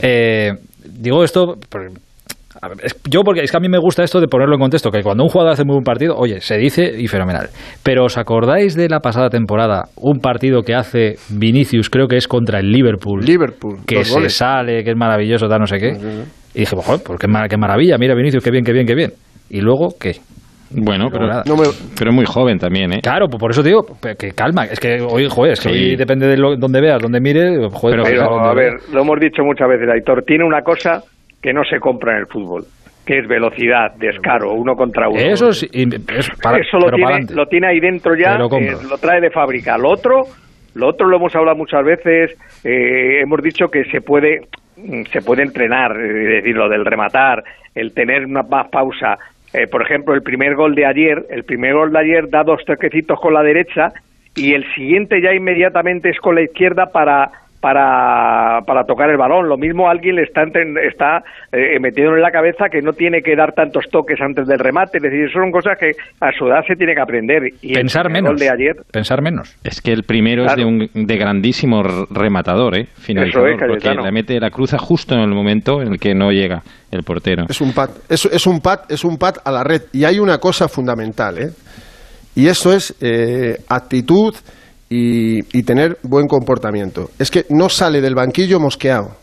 [0.02, 0.52] eh,
[0.86, 1.88] digo esto, porque
[2.62, 4.62] A ver, es- Yo, porque es que a mí me gusta esto de ponerlo en
[4.62, 7.50] contexto, que cuando un jugador hace muy buen partido, oye, se dice y fenomenal.
[7.82, 9.86] Pero ¿os acordáis de la pasada temporada?
[9.98, 13.20] Un partido que hace Vinicius, creo que es contra el Liverpool.
[13.26, 14.36] Liverpool, Que se goles.
[14.38, 15.98] sale, que es maravilloso, tal, no sé qué.
[16.54, 18.96] Y dije, joder, pues qué, mar- qué maravilla, mira Vinicius, qué bien, qué bien, qué
[18.96, 19.12] bien.
[19.50, 20.18] Y luego, ¿qué?
[20.76, 21.44] Bueno, pero, nada.
[21.98, 23.00] pero es muy joven también, ¿eh?
[23.02, 23.86] Claro, pues por eso te digo,
[24.18, 24.66] que calma.
[24.66, 25.76] Es que hoy, joder, es que Sí.
[25.76, 29.02] hoy depende de lo, donde veas, donde mire, joder, pues, Pero, donde a ver, lo
[29.02, 31.04] hemos dicho muchas veces, Aitor, tiene una cosa
[31.42, 32.64] que no se compra en el fútbol,
[33.06, 35.20] que es velocidad, descaro, uno contra uno.
[35.20, 35.68] Eso es
[36.42, 39.30] para- Eso lo pero tiene, lo tiene ahí dentro ya, lo eh, lo trae de
[39.30, 39.78] fábrica.
[39.78, 40.24] Lo otro,
[40.76, 42.32] lo otro lo hemos hablado muchas veces,
[42.64, 46.08] eh, hemos dicho que se puede, mm, se puede entrenar, eh,
[46.38, 47.44] es decir, lo del rematar,
[47.76, 49.18] el tener una más pausa.
[49.54, 52.66] Eh, por ejemplo, el primer gol de ayer, el primer gol de ayer da dos
[52.66, 53.94] toquecitos con la derecha
[54.36, 57.32] y el siguiente ya inmediatamente es con la izquierda para
[57.64, 59.48] para, para tocar el balón.
[59.48, 61.24] Lo mismo alguien le está, está
[61.54, 64.98] eh, metiendo en la cabeza que no tiene que dar tantos toques antes del remate.
[64.98, 67.44] Es decir, son cosas que a su edad se tiene que aprender.
[67.62, 68.32] Y el Pensar primer menos.
[68.32, 69.56] gol de ayer, Pensar menos.
[69.64, 72.88] Es que el primero es de un de grandísimo rematador, ¿eh?
[72.96, 76.14] Finalizador, Eso es, porque le mete la cruza justo en el momento en el que
[76.14, 77.46] no llega el portero.
[77.48, 79.84] Es un pat, es, es un pat, es un pat a la red.
[79.94, 81.48] Y hay una cosa fundamental, ¿eh?
[82.36, 84.34] Y eso es eh, actitud
[84.96, 87.10] y, tener buen comportamiento.
[87.18, 89.16] Es que no sale del banquillo mosqueado.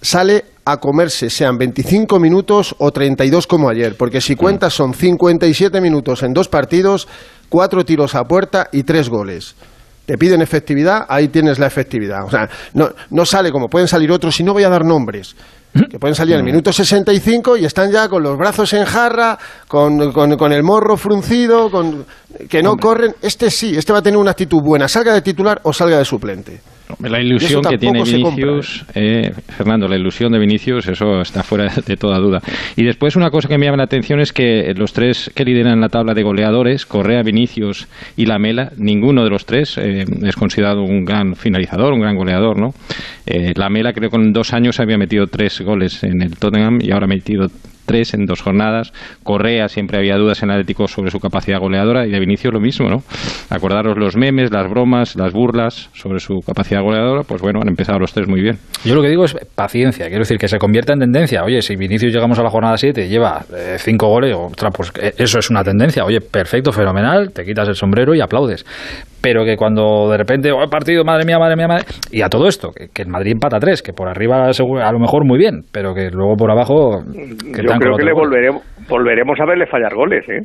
[0.00, 5.80] Sale a comerse, sean 25 minutos o 32 como ayer, porque si cuentas son 57
[5.80, 7.08] minutos en dos partidos,
[7.48, 9.56] cuatro tiros a puerta y tres goles.
[10.06, 12.24] Te piden efectividad, ahí tienes la efectividad.
[12.24, 15.34] O sea, no, no sale como pueden salir otros, y no voy a dar nombres,
[15.90, 19.38] que pueden salir en el minuto 65 y están ya con los brazos en jarra,
[19.68, 22.04] con, con- con el morro fruncido, con,
[22.48, 23.14] que no corren.
[23.22, 26.04] Este sí, este va a tener una actitud buena, salga de titular o salga de
[26.04, 26.60] suplente.
[27.00, 31.72] La ilusión que tiene compra, Vinicius, eh, Fernando, la ilusión de Vinicius, eso está fuera
[31.86, 32.40] de toda duda.
[32.76, 35.80] Y después una cosa que me llama la atención es que los tres que lideran
[35.80, 40.82] la tabla de goleadores, Correa, Vinicius y Lamela, ninguno de los tres eh, es considerado
[40.82, 42.74] un gran finalizador, un gran goleador, ¿no?
[43.26, 46.92] Eh, Lamela creo que con dos años había metido tres goles en el Tottenham y
[46.92, 47.48] ahora ha metido
[47.84, 48.92] tres en dos jornadas.
[49.22, 52.88] Correa siempre había dudas en Atlético sobre su capacidad goleadora y de Vinicius lo mismo,
[52.88, 53.02] ¿no?
[53.50, 57.98] Acordaros los memes, las bromas, las burlas sobre su capacidad goleadora, pues bueno, han empezado
[57.98, 58.58] los tres muy bien.
[58.84, 61.42] Yo lo que digo es paciencia, quiero decir que se convierta en tendencia.
[61.44, 63.44] Oye, si Vinicius llegamos a la jornada 7 y lleva
[63.78, 66.04] 5 goles, ostras, pues eh, eso es una tendencia.
[66.04, 68.64] Oye, perfecto, fenomenal, te quitas el sombrero y aplaudes.
[69.20, 72.46] Pero que cuando de repente, oh, partido, madre mía, madre mía, madre Y a todo
[72.46, 75.64] esto, que, que el Madrid empata 3, que por arriba a lo mejor muy bien,
[75.72, 77.02] pero que luego por abajo...
[77.54, 80.42] Que yo creo que le volveremos, volveremos a verle fallar goles, ¿eh?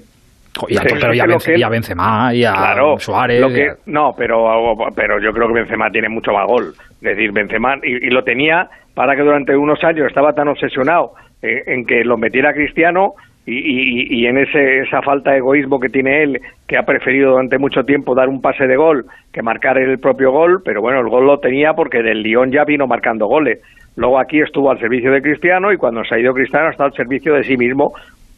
[0.68, 3.00] Y a, pero es y a, lo Benzema, que- y a Benzema, y a Claro,
[3.00, 3.40] Suárez...
[3.40, 6.74] lo y que, a- no, pero, pero yo creo que Benzema tiene mucho más gol.
[6.96, 11.14] Es decir, Benzema, y, y lo tenía para que durante unos años estaba tan obsesionado
[11.42, 13.14] eh, en que lo metiera Cristiano
[13.52, 17.58] y, y- en ese, esa falta de egoísmo que tiene él, que ha preferido durante
[17.58, 21.10] mucho tiempo dar un pase de gol que marcar el propio gol, pero bueno, el
[21.10, 23.60] gol lo tenía porque del Lyon ya vino marcando goles.
[23.96, 26.94] Luego aquí estuvo al servicio de Cristiano y cuando se ha ido Cristiano está al
[26.94, 27.94] servicio de sí mismo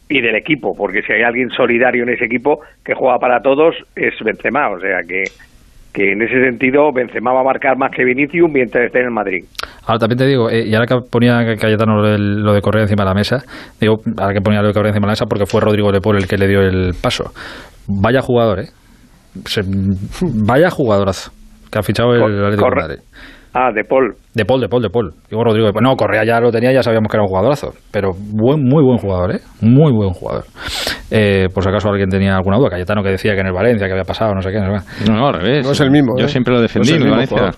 [0.08, 3.74] y del equipo, porque si hay alguien solidario en ese equipo que juega para todos
[3.96, 5.24] es Benzema, o sea que,
[5.92, 9.10] que en ese sentido Benzema va a marcar más que Vinicius mientras esté en el
[9.12, 9.44] Madrid.
[9.86, 12.82] Ahora también te digo, eh, y ahora que ponía Cayetano lo, del- lo de Correa
[12.84, 13.42] encima de la mesa,
[13.80, 16.00] digo, ahora que ponía lo de Correa encima de la mesa porque fue Rodrigo de
[16.00, 17.32] Paul el que le dio el paso.
[17.88, 18.68] Vaya jugador, ¿eh?
[19.44, 19.62] Se-
[20.46, 21.30] vaya jugadorazo
[21.70, 22.98] que ha fichado el Cor- Atlético de Madrid.
[23.54, 24.14] Ah, de Paul.
[24.34, 25.10] De Paul, de Paul, de Paul.
[25.30, 25.84] Digo Rodrigo de Paul.
[25.84, 27.72] No, Correa ya lo tenía, ya sabíamos que era un jugadorazo.
[27.92, 29.40] Pero buen, muy buen jugador, ¿eh?
[29.60, 30.44] Muy buen jugador.
[31.10, 32.70] Eh, por si acaso alguien tenía alguna duda.
[32.70, 34.58] Cayetano que decía que en el Valencia, que había pasado, no sé qué.
[34.58, 35.10] No, sé qué.
[35.10, 35.66] No, no, al revés.
[35.66, 36.28] No es el mismo, Yo ¿eh?
[36.28, 37.36] siempre lo defendí No es el en mismo Valencia.
[37.36, 37.54] jugador.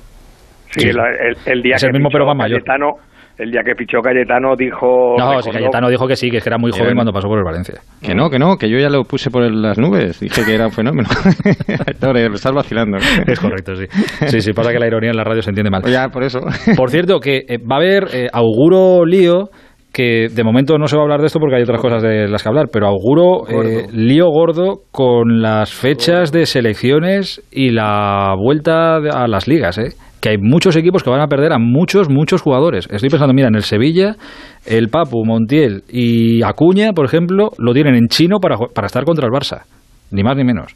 [0.71, 0.89] Sí, Sí.
[0.89, 2.59] el, el- el día Es que el mismo, pero más mayor.
[2.65, 2.91] Cayetano,
[3.39, 5.17] el día que fichó Cayetano dijo...
[5.19, 6.97] No, si Cayetano dijo que sí, que es que era muy joven Bien.
[6.97, 7.81] cuando pasó por el Valencia.
[8.01, 10.21] Que no, que no, que yo ya lo puse por el- las nubes.
[10.21, 11.09] Dije que era un fenómeno.
[12.03, 12.99] Ahora, me estás vacilando.
[13.27, 13.87] Es correcto, sí.
[14.27, 15.83] Sí, sí, pasa que la ironía en la radio se entiende mal.
[15.85, 16.41] Ya, por eso.
[16.77, 19.49] Por cierto, que eh, va a haber, eh, auguro lío,
[19.93, 22.29] que de momento no se va a hablar de esto porque hay otras cosas de
[22.29, 28.35] las que hablar, pero auguro eh, lío gordo con las fechas de selecciones y la
[28.37, 29.91] vuelta de- a las ligas, ¿eh?
[30.25, 32.89] Que hay muchos equipos que van a perder a muchos, muchos jugadores.
[32.91, 34.17] Estoy pensando, mira, en el Sevilla,
[34.65, 39.27] el Papu, Montiel y Acuña, por ejemplo, lo tienen en chino para, para estar contra
[39.27, 39.65] el Barça,
[40.13, 40.73] ni más ni menos.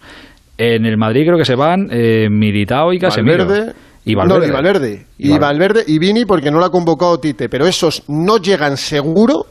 [0.58, 3.46] En el Madrid creo que se van eh, Militao y Casemiro.
[3.46, 3.72] Valverde,
[4.04, 4.46] Y No, Valverde.
[4.46, 5.06] y Valverde.
[5.16, 8.36] Y Y Val- Valverde y Vini porque no lo ha convocado Tite, pero esos no
[8.36, 9.46] llegan seguro.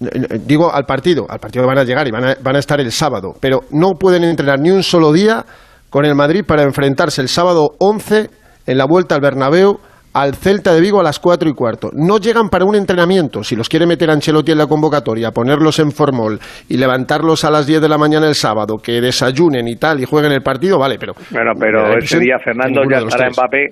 [0.00, 2.60] eh, eh, Digo al partido, al partido van a llegar y van a, van a
[2.60, 5.44] estar el sábado, pero no pueden entrenar ni un solo día
[5.90, 8.30] con el Madrid para enfrentarse el sábado 11
[8.66, 9.78] en la vuelta al Bernabéu
[10.16, 11.90] al Celta de Vigo a las 4 y cuarto.
[11.92, 13.44] No llegan para un entrenamiento.
[13.44, 17.66] Si los quiere meter Ancelotti en la convocatoria, ponerlos en formol y levantarlos a las
[17.66, 20.96] 10 de la mañana el sábado, que desayunen y tal y jueguen el partido, vale,
[20.98, 21.12] pero...
[21.30, 23.36] Bueno, pero ese día Fernando ya estará tres.
[23.36, 23.64] Mbappé,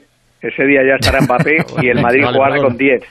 [0.42, 2.68] ese día ya estará Mbappé y el Madrid Vale, jugará perdón.
[2.68, 3.02] con 10.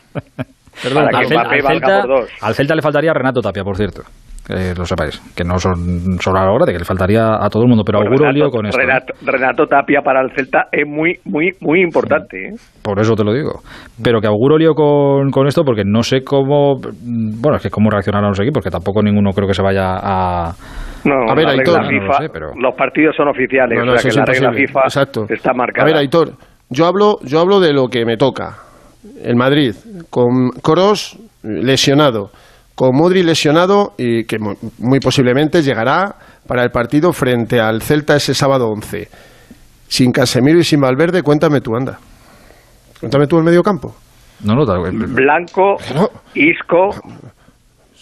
[0.83, 2.29] Perdón, para al, que Mbappé al valga Celta, por dos.
[2.39, 4.03] al Celta le faltaría Renato Tapia, por cierto.
[4.45, 7.47] Que lo sepáis, que no son solo a la hora de que le faltaría a
[7.49, 8.77] todo el mundo, pero auguro Renato, lío con esto.
[8.77, 8.83] ¿eh?
[8.85, 12.49] Renato, Renato Tapia para el Celta es muy, muy, muy importante.
[12.49, 12.51] ¿eh?
[12.81, 13.61] Por eso te lo digo.
[14.03, 16.75] Pero que auguro lío con, con esto porque no sé cómo.
[17.01, 20.51] Bueno, es que cómo reaccionarán los equipos, que tampoco ninguno creo que se vaya a.
[21.05, 21.85] No, A ver, la Aitor.
[21.85, 24.25] FIFA, no lo sé, pero- los partidos son oficiales, No, no, o sea que la
[24.25, 24.51] regla.
[24.53, 25.25] FIFA Exacto.
[25.29, 25.83] está marcada.
[25.83, 26.31] A ver, Aitor,
[26.69, 28.57] yo hablo, yo hablo de lo que me toca.
[29.23, 29.73] El Madrid,
[30.09, 32.29] con Kroos lesionado,
[32.75, 36.15] con Modri lesionado y que mu- muy posiblemente llegará
[36.47, 39.07] para el partido frente al Celta ese sábado 11.
[39.87, 41.99] Sin Casemiro y sin Valverde, cuéntame tú, anda.
[42.99, 43.95] Cuéntame tú el medio campo.
[44.43, 45.77] No, no, tal- Blanco,
[46.33, 46.89] Isco,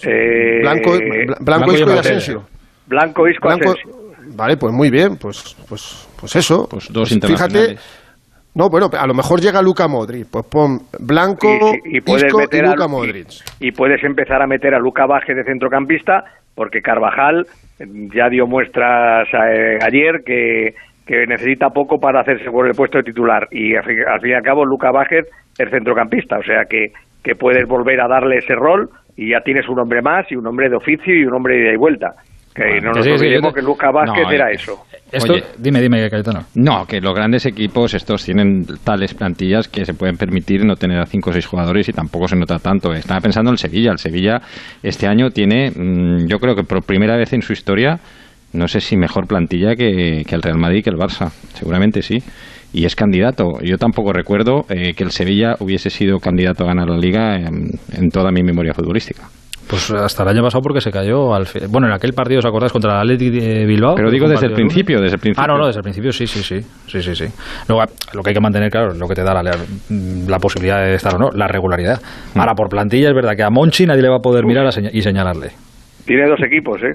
[0.04, 2.44] eh, Blanco, Bla- Blanco, Isco y Asensio.
[2.88, 4.02] Blanco, Isco, Blanco- Asensio.
[4.34, 6.68] Vale, pues muy bien, pues, pues, pues eso.
[6.70, 7.80] Pues dos Fíjate, internacionales.
[8.56, 11.48] No, bueno, a lo mejor llega Luca Modric, pues pon Blanco,
[11.86, 13.28] y, y puedes Isco y meter a- Luca y- Modric.
[13.60, 16.24] y puedes empezar a meter a Luca Baje de centrocampista
[16.56, 17.46] porque Carvajal
[17.80, 20.74] eh, ya dio muestras eh, ayer que,
[21.06, 24.32] que necesita poco para hacerse por el puesto de titular y al fin, al fin
[24.32, 25.26] y al cabo Luca Vázquez
[25.58, 26.92] es centrocampista, o sea que,
[27.24, 30.46] que puedes volver a darle ese rol y ya tienes un hombre más y un
[30.48, 32.14] hombre de oficio y un hombre de ida y vuelta.
[32.54, 34.84] Que no nos sí, sí, olvidemos te- que Luca Vázquez No, era eh, eso.
[35.12, 35.44] Esto, Oye.
[35.58, 36.46] dime, dime, Cayetano.
[36.56, 41.00] No, que los grandes equipos estos tienen tales plantillas que se pueden permitir no tener
[41.00, 42.94] a cinco o seis jugadores y tampoco se nota tanto.
[42.94, 43.92] Estaba pensando en el Sevilla.
[43.92, 44.42] El Sevilla
[44.82, 48.00] este año tiene, mm, yo creo que por primera vez en su historia,
[48.54, 51.30] no sé si mejor plantilla que, que el Real Madrid, que el Barça.
[51.56, 52.20] Seguramente sí.
[52.74, 53.60] Y es candidato.
[53.62, 57.72] Yo tampoco recuerdo eh, que el Sevilla hubiese sido candidato a ganar la liga en,
[57.92, 59.24] en toda mi memoria futbolística.
[59.68, 62.46] Pues hasta el año pasado porque se cayó al fi- Bueno, en aquel partido, ¿os
[62.46, 62.74] acordáis?
[62.74, 63.96] Contra el Athletic de Bilbao.
[63.96, 65.44] Pero digo desde el principio, desde el principio.
[65.44, 66.60] Ah, no, no, desde el principio sí, sí, sí.
[66.88, 67.26] Sí, sí, sí.
[67.70, 69.56] Luego, lo que hay que mantener, claro, lo que te da la,
[70.28, 72.02] la posibilidad de estar o no, la regularidad.
[72.34, 72.40] Mm.
[72.40, 74.72] Ahora, por plantilla, es verdad que a Monchi nadie le va a poder mirar a
[74.74, 75.52] seña- y señalarle.
[76.06, 76.94] Tiene dos equipos, ¿eh?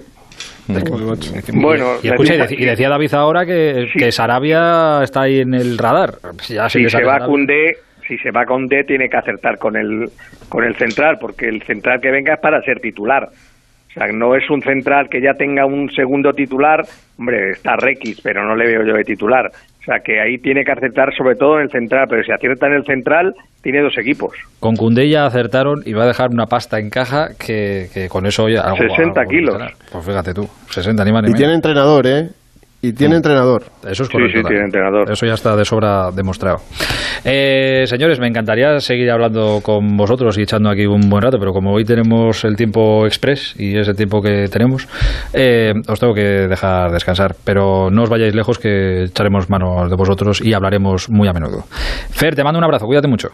[1.53, 5.41] Bueno, Y, escucha, y, necesita- dec- y decía David ahora que, que Sarabia está ahí
[5.41, 6.17] en el radar.
[6.49, 7.27] Ya si se sale va Sarabia.
[8.07, 10.09] Si se va con D tiene que acertar con el
[10.49, 13.29] con el central, porque el central que venga es para ser titular.
[13.29, 16.85] O sea, no es un central que ya tenga un segundo titular,
[17.19, 19.47] hombre, está Requis, pero no le veo yo de titular.
[19.47, 22.67] O sea, que ahí tiene que acertar sobre todo en el central, pero si acierta
[22.67, 24.33] en el central, tiene dos equipos.
[24.61, 28.27] Con Cundé ya acertaron y va a dejar una pasta en caja que, que con
[28.27, 28.63] eso ya...
[28.63, 29.57] algo- 60 algo kilos.
[29.91, 31.39] Pues fíjate tú, 60 ni más ni Y menos.
[31.39, 32.29] tiene entrenador, ¿eh?
[32.89, 33.63] Y tiene entrenador.
[33.83, 34.39] Eso es Sí, correcto.
[34.39, 34.45] sí, también.
[34.49, 35.11] tiene entrenador.
[35.11, 36.59] Eso ya está de sobra demostrado.
[37.25, 41.53] Eh, señores, me encantaría seguir hablando con vosotros y echando aquí un buen rato, pero
[41.53, 44.87] como hoy tenemos el tiempo express y es el tiempo que tenemos,
[45.33, 47.35] eh, os tengo que dejar descansar.
[47.45, 51.65] Pero no os vayáis lejos que echaremos mano de vosotros y hablaremos muy a menudo.
[52.11, 53.29] Fer, te mando un abrazo, cuídate mucho.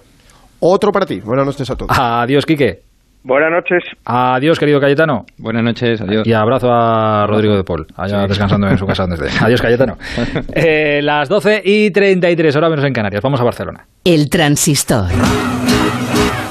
[0.60, 1.20] Otro para ti.
[1.20, 1.90] Buenas noches a todos.
[1.98, 2.91] Adiós, Quique.
[3.24, 3.84] Buenas noches.
[4.04, 5.24] Adiós, querido Cayetano.
[5.38, 6.26] Buenas noches, adiós.
[6.26, 8.28] Y abrazo a Rodrigo de Paul, allá Sí.
[8.28, 9.38] descansando en su casa donde esté.
[9.44, 9.96] Adiós, Cayetano.
[10.54, 13.22] Eh, las 12 y 33, hora menos en Canarias.
[13.22, 13.86] Vamos a Barcelona.
[14.04, 15.06] El transistor.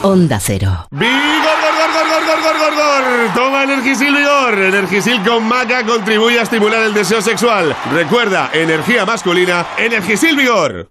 [0.04, 0.88] Onda cero.
[0.92, 3.34] ¡Vigor, gor, gor, gor, gor, gor, gor, gor!
[3.36, 4.54] Toma Energisil Vigor.
[4.58, 7.76] Energisil con maca contribuye a estimular el deseo sexual.
[7.94, 10.90] Recuerda, energía masculina, Energisil Vigor.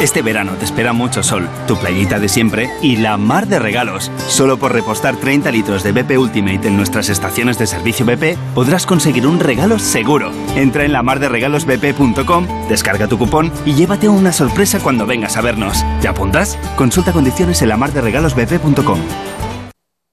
[0.00, 4.12] Este verano te espera mucho sol, tu playita de siempre y la mar de regalos.
[4.28, 8.84] Solo por repostar 30 litros de BP Ultimate en nuestras estaciones de servicio BP podrás
[8.84, 10.32] conseguir un regalo seguro.
[10.54, 15.82] Entra en la marderegalosbp.com, descarga tu cupón y llévate una sorpresa cuando vengas a vernos.
[16.02, 16.58] ¿Te apuntas?
[16.76, 19.00] Consulta condiciones en la marderegalosbp.com.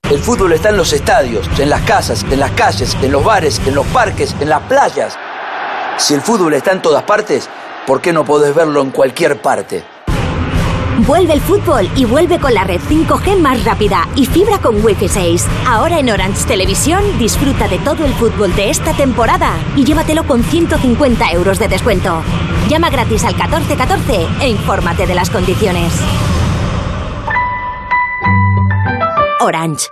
[0.10, 3.62] El fútbol está en los estadios, en las casas, en las calles, en los bares,
[3.66, 5.18] en los parques, en las playas.
[5.98, 7.50] Si el fútbol está en todas partes,
[7.86, 9.84] ¿por qué no podés verlo en cualquier parte?
[11.08, 15.08] Vuelve el fútbol y vuelve con la red 5G más rápida y fibra con Wi-Fi
[15.08, 15.48] 6.
[15.66, 20.44] Ahora en Orange Televisión disfruta de todo el fútbol de esta temporada y llévatelo con
[20.44, 22.22] 150 euros de descuento.
[22.70, 25.94] Llama gratis al 1414 e infórmate de las condiciones.
[29.42, 29.88] Orange.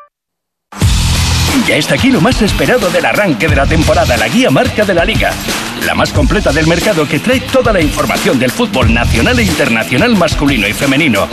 [1.67, 4.93] Ya está aquí lo más esperado del arranque de la temporada, la guía marca de
[4.93, 5.33] la liga.
[5.85, 10.15] La más completa del mercado que trae toda la información del fútbol nacional e internacional
[10.15, 11.27] masculino y femenino.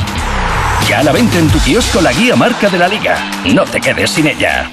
[0.89, 3.31] Ya a la venta en tu kiosco la guía marca de la liga.
[3.53, 4.73] No te quedes sin ella.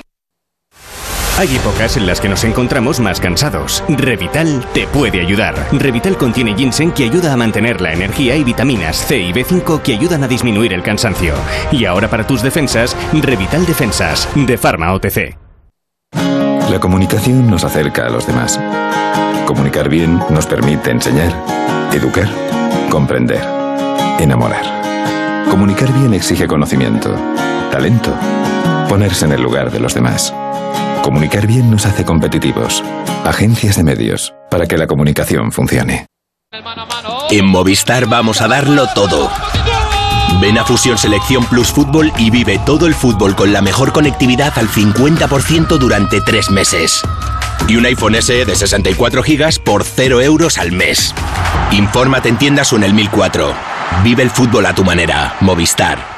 [1.38, 3.84] Hay épocas en las que nos encontramos más cansados.
[3.89, 5.67] Revital te puede ayudar.
[5.73, 9.93] Revital contiene ginseng que ayuda a mantener la energía y vitaminas C y B5 que
[9.93, 11.34] ayudan a disminuir el cansancio.
[11.73, 15.45] Y ahora para tus defensas, Revital Defensas, de Pharma OTC.
[16.70, 18.59] La comunicación nos acerca a los demás.
[19.45, 21.32] Comunicar bien nos permite enseñar,
[21.93, 22.28] educar,
[22.89, 23.41] comprender,
[24.20, 25.45] enamorar.
[25.49, 27.16] Comunicar bien exige conocimiento,
[27.72, 28.11] talento,
[28.89, 30.34] ponerse en el lugar de los demás.
[31.03, 32.84] Comunicar bien nos hace competitivos.
[33.24, 36.07] Agencias de medios, para que la comunicación funcione.
[37.30, 39.30] En Movistar vamos a darlo todo.
[40.42, 44.54] Ven a Fusión Selección Plus Fútbol y vive todo el fútbol con la mejor conectividad
[44.58, 47.02] al 50% durante tres meses.
[47.68, 51.14] Y un iPhone SE de 64 GB por 0 euros al mes.
[51.72, 53.54] Infórmate en tiendas en el 1004.
[54.04, 55.36] Vive el fútbol a tu manera.
[55.42, 56.16] Movistar.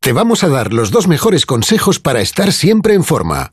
[0.00, 3.52] Te vamos a dar los dos mejores consejos para estar siempre en forma.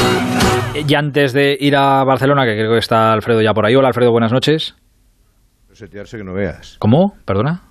[0.73, 3.75] Y antes de ir a Barcelona, que creo que está Alfredo ya por ahí.
[3.75, 4.75] Hola, Alfredo, buenas noches.
[5.73, 6.77] Setearse que no veas.
[6.79, 7.13] ¿Cómo?
[7.25, 7.61] ¿Perdona?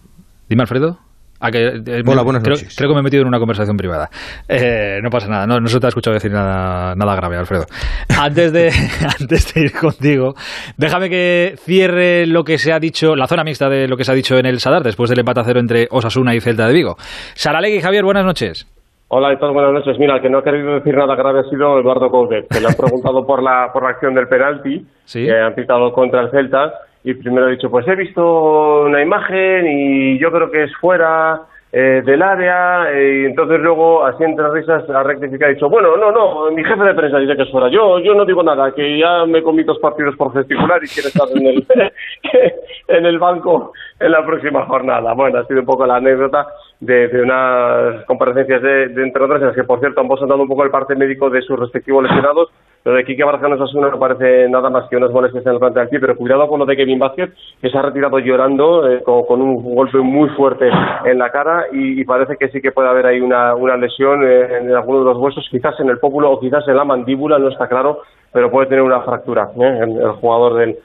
[0.49, 0.99] Dime, Alfredo.
[1.43, 2.75] Ah, que, eh, Hola, buenas creo, noches.
[2.77, 4.11] creo que me he metido en una conversación privada.
[4.47, 7.65] Eh, no pasa nada, no, no se te ha escuchado decir nada, nada grave, Alfredo.
[8.21, 8.71] Antes de,
[9.21, 10.35] antes de ir contigo,
[10.77, 14.13] déjame que cierre lo que se ha dicho, la zona mixta de lo que se
[14.13, 16.75] ha dicho en el Sadar, después del empate a cero entre Osasuna y Celta de
[16.75, 16.97] Vigo.
[17.35, 18.67] Saralegui, Javier, buenas noches.
[19.13, 19.99] Hola, todos buenas noches.
[19.99, 22.69] Mira, el que no ha querido decir nada grave ha sido Eduardo Coudet, que le
[22.69, 26.73] han preguntado por la, por la acción del penalti que han pitado contra el Celta
[27.03, 31.41] y primero ha dicho, pues he visto una imagen y yo creo que es fuera
[31.73, 35.97] eh, del área eh, y entonces luego, así entre risas, ha rectificado y dicho, bueno,
[35.97, 37.69] no, no, mi jefe de prensa dice que es fuera.
[37.69, 41.09] Yo, yo no digo nada, que ya me comí dos partidos por gesticular y quiero
[41.09, 41.67] estar en el,
[42.89, 45.13] en el banco en la próxima jornada.
[45.15, 46.49] Bueno, ha sido un poco la anécdota
[46.81, 50.43] de, de unas comparecencias de, de entrenadores en las que, por cierto, ambos han dado
[50.43, 52.51] un poco el parte médico de sus respectivos lesionados.
[52.83, 55.87] Lo de Quique Barajanos Osasuna no parece nada más que unas molestias en el planta
[55.87, 59.43] pie, pero cuidado con lo de Kevin Vázquez, que se ha retirado llorando eh, con,
[59.43, 60.71] un golpe muy fuerte
[61.05, 64.59] en la cara y, parece que sí que puede haber ahí una, una lesión eh,
[64.61, 67.49] en alguno de los huesos, quizás en el pómulo o quizás en la mandíbula, no
[67.49, 68.01] está claro,
[68.33, 69.79] pero puede tener una fractura ¿eh?
[69.83, 70.79] el jugador del,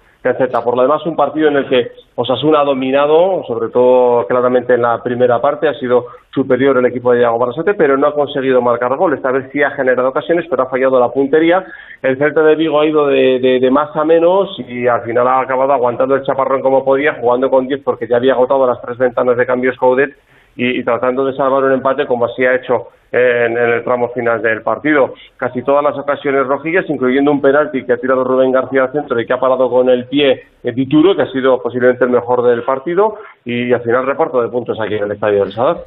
[0.63, 4.81] Por lo demás, un partido en el que Osasuna ha dominado, sobre todo claramente en
[4.81, 8.61] la primera parte, ha sido superior el equipo de Diego Barrasete, pero no ha conseguido
[8.61, 9.13] marcar gol.
[9.13, 11.63] Esta vez sí ha generado ocasiones, pero ha fallado la puntería.
[12.01, 15.27] El Celta de Vigo ha ido de, de- de más a menos y al final
[15.27, 18.81] ha acabado aguantando el chaparrón como podía, jugando con 10 porque ya había agotado las
[18.81, 20.15] tres ventanas de cambios Coudet
[20.55, 24.09] y, y tratando de salvar un empate como así ha hecho en, en el tramo
[24.09, 25.13] final del partido.
[25.37, 29.19] Casi todas las ocasiones rojillas, incluyendo un penalti que ha tirado Rubén García al centro
[29.19, 32.43] y que ha parado con el pie eh, Dituro, que ha sido posiblemente el mejor
[32.43, 35.77] del partido, y al final reparto de puntos aquí en el Estadio del Sadar.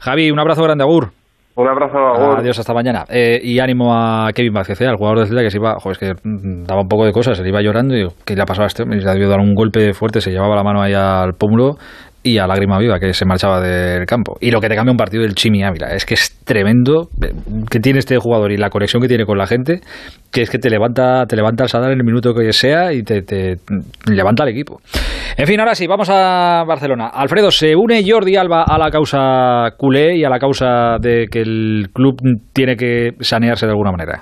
[0.00, 1.08] Javi, un abrazo grande, Agur.
[1.56, 2.38] Un abrazo, Agur.
[2.38, 3.04] Adiós, hasta mañana.
[3.08, 5.92] Eh, y ánimo a Kevin Vázquez, eh, al jugador del Celta que se iba, joder,
[5.92, 8.42] es que mm, daba un poco de cosas, se le iba llorando y ¿qué le
[8.42, 10.80] ha pasado a este Le ha debido dar un golpe fuerte, se llevaba la mano
[10.80, 11.76] ahí al pómulo
[12.22, 14.36] y a lágrima viva que se marchaba del campo.
[14.40, 17.08] Y lo que te cambia un partido del Chimi Ávila, es que es tremendo
[17.70, 19.80] que tiene este jugador y la conexión que tiene con la gente,
[20.30, 23.02] que es que te levanta, te levanta el Sadar en el minuto que sea y
[23.02, 23.56] te, te
[24.06, 24.80] levanta al equipo.
[25.36, 27.08] En fin, ahora sí, vamos a Barcelona.
[27.08, 31.40] Alfredo, se une Jordi Alba a la causa culé y a la causa de que
[31.40, 32.20] el club
[32.52, 34.20] tiene que sanearse de alguna manera.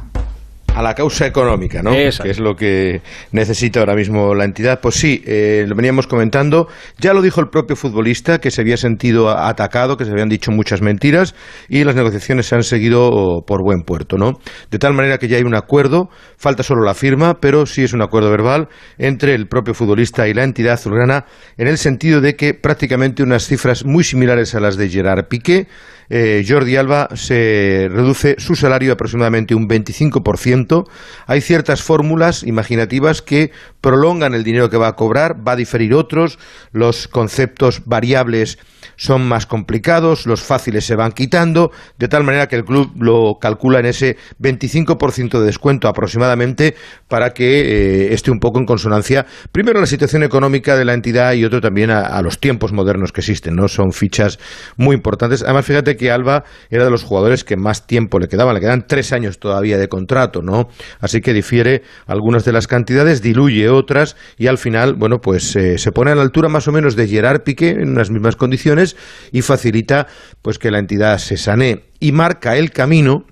[0.79, 1.93] A la causa económica, ¿no?
[1.93, 2.22] Exacto.
[2.22, 3.03] Que es lo que
[3.33, 4.79] necesita ahora mismo la entidad.
[4.81, 6.68] Pues sí, eh, lo veníamos comentando.
[6.99, 10.53] Ya lo dijo el propio futbolista, que se había sentido atacado, que se habían dicho
[10.53, 11.35] muchas mentiras
[11.68, 14.39] y las negociaciones se han seguido por buen puerto, ¿no?
[14.70, 17.93] De tal manera que ya hay un acuerdo, falta solo la firma, pero sí es
[17.93, 18.68] un acuerdo verbal
[18.99, 21.24] entre el propio futbolista y la entidad azulgrana
[21.57, 25.66] en el sentido de que prácticamente unas cifras muy similares a las de Gerard Piqué
[26.11, 30.84] eh, Jordi Alba se reduce su salario aproximadamente un 25%.
[31.26, 33.50] Hay ciertas fórmulas imaginativas que
[33.80, 36.38] prolongan el dinero que va a cobrar, va a diferir otros,
[36.72, 38.59] los conceptos variables
[38.96, 43.38] son más complicados, los fáciles se van quitando, de tal manera que el club lo
[43.40, 46.74] calcula en ese 25% de descuento aproximadamente
[47.06, 51.32] para que eh, esté un poco en consonancia, primero la situación económica de la entidad
[51.34, 53.68] y otro también a, a los tiempos modernos que existen, ¿no?
[53.68, 54.38] Son fichas
[54.76, 55.42] muy importantes.
[55.42, 58.86] Además, fíjate que Alba era de los jugadores que más tiempo le quedaban, le quedan
[58.86, 60.68] tres años todavía de contrato, ¿no?
[61.01, 65.76] Así que difiere algunas de las cantidades, diluye otras y al final, bueno, pues eh,
[65.76, 68.96] se pone a la altura más o menos de Gerard Piqué en unas mismas condiciones
[69.32, 70.07] y facilita
[70.40, 73.26] pues que la entidad se sanee y marca el camino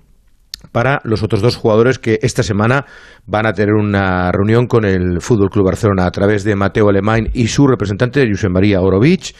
[0.71, 2.85] para los otros dos jugadores que esta semana
[3.25, 7.29] van a tener una reunión con el Fútbol Club Barcelona a través de Mateo Alemán
[7.33, 9.35] y su representante José María Orovich.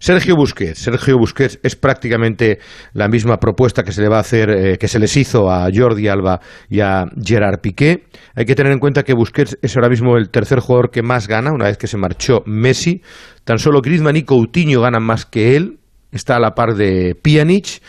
[0.00, 0.78] Sergio Busquets.
[0.78, 2.58] Sergio Busquets es prácticamente
[2.94, 5.68] la misma propuesta que se le va a hacer, eh, que se les hizo a
[5.72, 6.40] Jordi Alba
[6.70, 8.04] y a Gerard Piqué.
[8.34, 11.28] Hay que tener en cuenta que Busquets es ahora mismo el tercer jugador que más
[11.28, 13.02] gana, una vez que se marchó Messi.
[13.44, 15.80] Tan solo Griezmann y Coutinho ganan más que él
[16.12, 17.80] está a la par de Pjanic,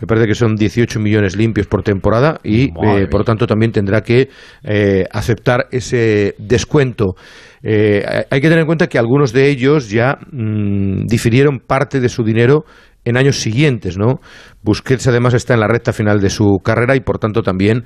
[0.00, 3.72] me parece que son 18 millones limpios por temporada y eh, por lo tanto también
[3.72, 4.28] tendrá que
[4.64, 7.14] eh, aceptar ese descuento.
[7.62, 12.08] Eh, hay que tener en cuenta que algunos de ellos ya mm, difirieron parte de
[12.08, 12.64] su dinero
[13.04, 14.20] en años siguientes, ¿no?
[14.62, 17.84] Busquets además está en la recta final de su carrera y por tanto también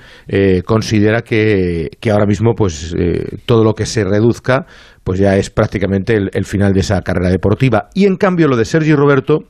[0.67, 2.93] considera que, ahora mismo pues
[3.47, 4.67] todo lo que se reduzca
[5.05, 7.91] pues ya es prácticamente el, final de esa carrera deportiva.
[7.95, 9.45] Y en cambio lo de Sergio Roberto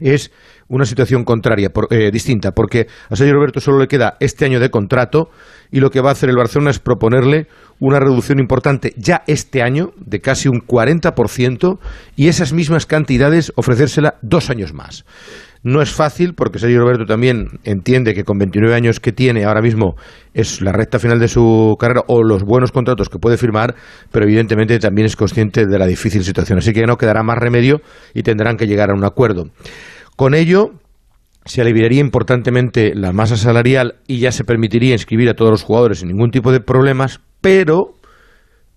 [0.00, 0.30] es
[0.68, 4.70] una situación contraria, eh, distinta, porque a Sergio Roberto solo le queda este año de
[4.70, 5.30] contrato
[5.70, 7.46] y lo que va a hacer el Barcelona es proponerle
[7.80, 11.78] una reducción importante ya este año de casi un 40%
[12.16, 15.04] y esas mismas cantidades ofrecérsela dos años más.
[15.64, 19.62] No es fácil porque Sergio Roberto también entiende que con 29 años que tiene ahora
[19.62, 19.96] mismo
[20.34, 23.74] es la recta final de su carrera o los buenos contratos que puede firmar,
[24.12, 26.58] pero evidentemente también es consciente de la difícil situación.
[26.58, 27.80] Así que no quedará más remedio
[28.12, 29.46] y tendrán que llegar a un acuerdo.
[30.16, 30.72] Con ello,
[31.46, 36.00] se aliviaría importantemente la masa salarial y ya se permitiría inscribir a todos los jugadores
[36.00, 37.96] sin ningún tipo de problemas, pero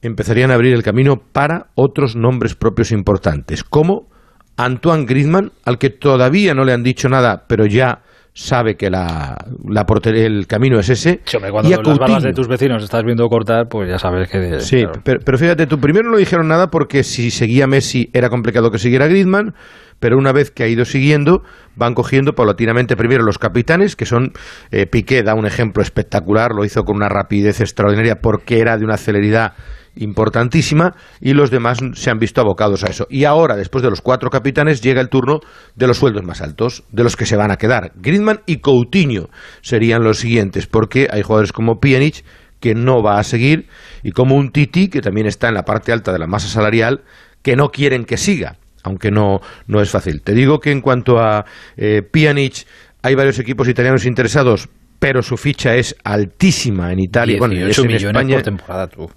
[0.01, 4.09] empezarían a abrir el camino para otros nombres propios importantes, como
[4.57, 8.01] Antoine Griezmann, al que todavía no le han dicho nada, pero ya
[8.34, 9.38] sabe que la,
[9.70, 11.22] la el camino es ese.
[11.49, 14.59] cuando y a las barras de tus vecinos estás viendo cortar, pues ya sabes que...
[14.59, 18.70] Sí, pero, pero, fíjate, tú primero no dijeron nada porque si seguía Messi era complicado
[18.70, 19.55] que siguiera Griezmann,
[20.00, 21.43] pero una vez que ha ido siguiendo,
[21.76, 24.34] van cogiendo paulatinamente primero los capitanes, que son,
[24.72, 28.86] eh, Piqué da un ejemplo espectacular, lo hizo con una rapidez extraordinaria porque era de
[28.86, 29.54] una celeridad
[29.95, 33.08] importantísima y los demás se han visto abocados a eso.
[33.10, 35.39] Y ahora, después de los cuatro capitanes, llega el turno
[35.76, 37.91] de los sueldos más altos, de los que se van a quedar.
[37.95, 39.30] Griezmann y Coutinho
[39.62, 42.24] serían los siguientes, porque hay jugadores como Pjanic
[42.60, 43.68] que no va a seguir
[44.04, 47.04] y como un Titi que también está en la parte alta de la masa salarial
[47.43, 50.22] que no quieren que siga, aunque no, no es fácil.
[50.22, 52.66] Te digo que en cuanto a eh, Pjanic
[53.02, 54.70] hay varios equipos italianos interesados
[55.00, 57.38] pero su ficha es altísima en Italia.
[57.38, 58.36] Bueno, es en España.
[58.36, 59.10] por temporada, tú.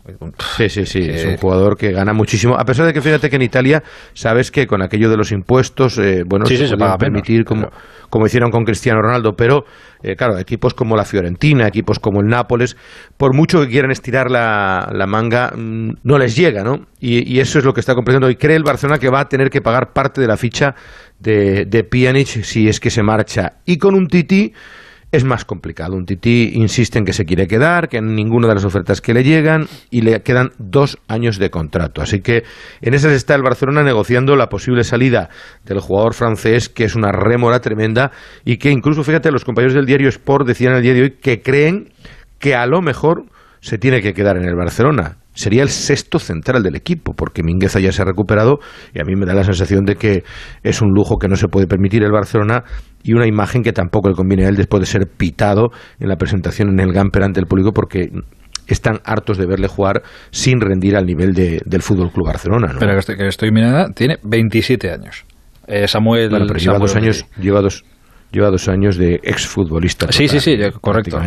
[0.56, 2.54] Sí, sí, sí, es un jugador que gana muchísimo.
[2.54, 3.82] A pesar de que fíjate que en Italia,
[4.12, 7.70] sabes que con aquello de los impuestos, eh, bueno, se, se puede permitir, como,
[8.10, 9.64] como hicieron con Cristiano Ronaldo, pero
[10.02, 12.76] eh, claro, equipos como la Fiorentina, equipos como el Nápoles,
[13.16, 16.86] por mucho que quieran estirar la, la manga, mm, no les llega, ¿no?
[17.00, 18.28] Y, eso es lo que está complicando.
[18.28, 20.74] Y cree el Barcelona que va a tener que pagar parte de la ficha
[21.18, 23.54] de, de Pjanic si es que se marcha.
[23.64, 24.52] Y con un Titi
[25.12, 25.96] es más complicado.
[25.96, 29.14] Un Tití insiste en que se quiere quedar, que en ninguna de las ofertas que
[29.14, 32.02] le llegan y le quedan dos años de contrato.
[32.02, 32.44] Así que
[32.80, 35.30] en esas está el Barcelona negociando la posible salida
[35.64, 38.12] del jugador francés, que es una rémora tremenda
[38.44, 41.42] y que incluso, fíjate, los compañeros del diario Sport decían el día de hoy que
[41.42, 41.92] creen
[42.38, 43.24] que a lo mejor
[43.60, 47.80] se tiene que quedar en el Barcelona sería el sexto central del equipo, porque Mingueza
[47.80, 48.58] ya se ha recuperado
[48.94, 50.22] y a mí me da la sensación de que
[50.62, 52.64] es un lujo que no se puede permitir el Barcelona
[53.02, 56.16] y una imagen que tampoco le conviene a él después de ser pitado en la
[56.16, 58.10] presentación en el Gamper ante el público porque
[58.66, 62.74] están hartos de verle jugar sin rendir al nivel de, del Fútbol Club Barcelona.
[62.78, 65.24] Pero que estoy, mirando, tiene 27 años.
[65.66, 67.84] Eh, Samuel, lleva dos años, lleva dos,
[68.30, 70.10] lleva dos años de exfutbolista.
[70.12, 71.20] Sí, sí, sí, correcto.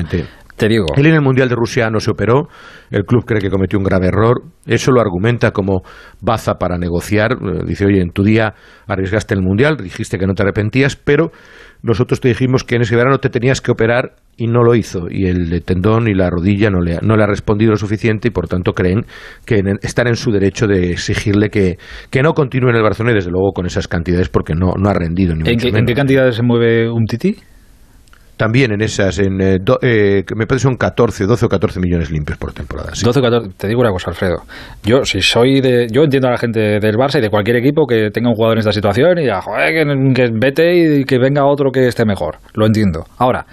[0.57, 0.85] Te digo.
[0.95, 2.47] Él en el Mundial de Rusia no se operó,
[2.91, 5.81] el club cree que cometió un grave error, eso lo argumenta como
[6.21, 8.53] baza para negociar, eh, dice, oye, en tu día
[8.87, 11.31] arriesgaste el Mundial, dijiste que no te arrepentías, pero
[11.81, 15.07] nosotros te dijimos que en ese verano te tenías que operar y no lo hizo,
[15.09, 18.31] y el tendón y la rodilla no le, no le ha respondido lo suficiente y
[18.31, 19.05] por tanto creen
[19.45, 21.77] que están en su derecho de exigirle que,
[22.09, 24.89] que no continúe en el Barcelona y desde luego con esas cantidades porque no, no
[24.89, 27.35] ha rendido ni ¿En, qué, ¿En qué cantidades se mueve un tití?
[28.37, 32.37] También en esas, en, eh, eh, me parece son 14, 12 o 14 millones limpios
[32.37, 32.89] por temporada.
[32.89, 34.37] 12 o 14, te digo una cosa, Alfredo.
[34.83, 35.87] Yo, si soy de.
[35.91, 38.57] Yo entiendo a la gente del Barça y de cualquier equipo que tenga un jugador
[38.57, 42.05] en esta situación y diga, joder, que, que vete y que venga otro que esté
[42.05, 42.37] mejor.
[42.55, 43.05] Lo entiendo.
[43.19, 43.45] Ahora,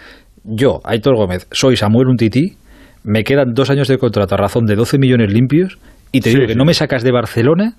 [0.44, 2.56] yo, Aitor Gómez, soy Samuel Untiti,
[3.04, 5.78] me quedan dos años de contrato a razón de 12 millones limpios
[6.12, 7.74] y te digo que no me sacas de Barcelona,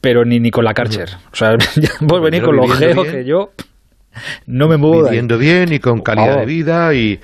[0.00, 1.08] pero ni, ni con la Karcher.
[1.32, 1.50] O sea,
[2.00, 3.50] vos venís con los geos que yo.
[4.46, 7.20] No me muevo viviendo bien y con calidad de vida y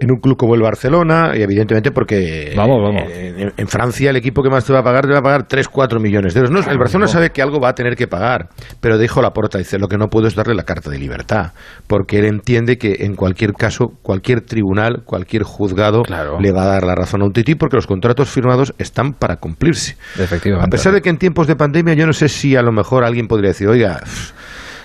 [0.00, 3.02] en un club como el Barcelona, y evidentemente porque vamos, vamos.
[3.12, 5.68] En, Francia el equipo que más te va a pagar te va a pagar 3,
[5.68, 6.52] 4 millones de euros.
[6.52, 8.48] No, el Barcelona sabe que algo va a tener que pagar,
[8.80, 11.52] pero dijo la porta, dice, lo que no puedo es darle la carta de libertad,
[11.88, 16.02] porque él entiende que en cualquier caso, cualquier tribunal, cualquier juzgado
[16.40, 19.36] le va a dar la razón a un tití porque los contratos firmados están para
[19.36, 19.96] cumplirse.
[20.16, 20.68] Efectivamente.
[20.68, 23.04] A pesar de que en tiempos de pandemia yo no sé si a lo mejor
[23.04, 24.00] alguien podría decir, oiga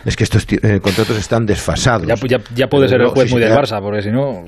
[0.06, 2.08] es que estos eh, contratos están desfasados.
[2.56, 4.44] Ya, puede ser el juez muy del Barça, porque si no...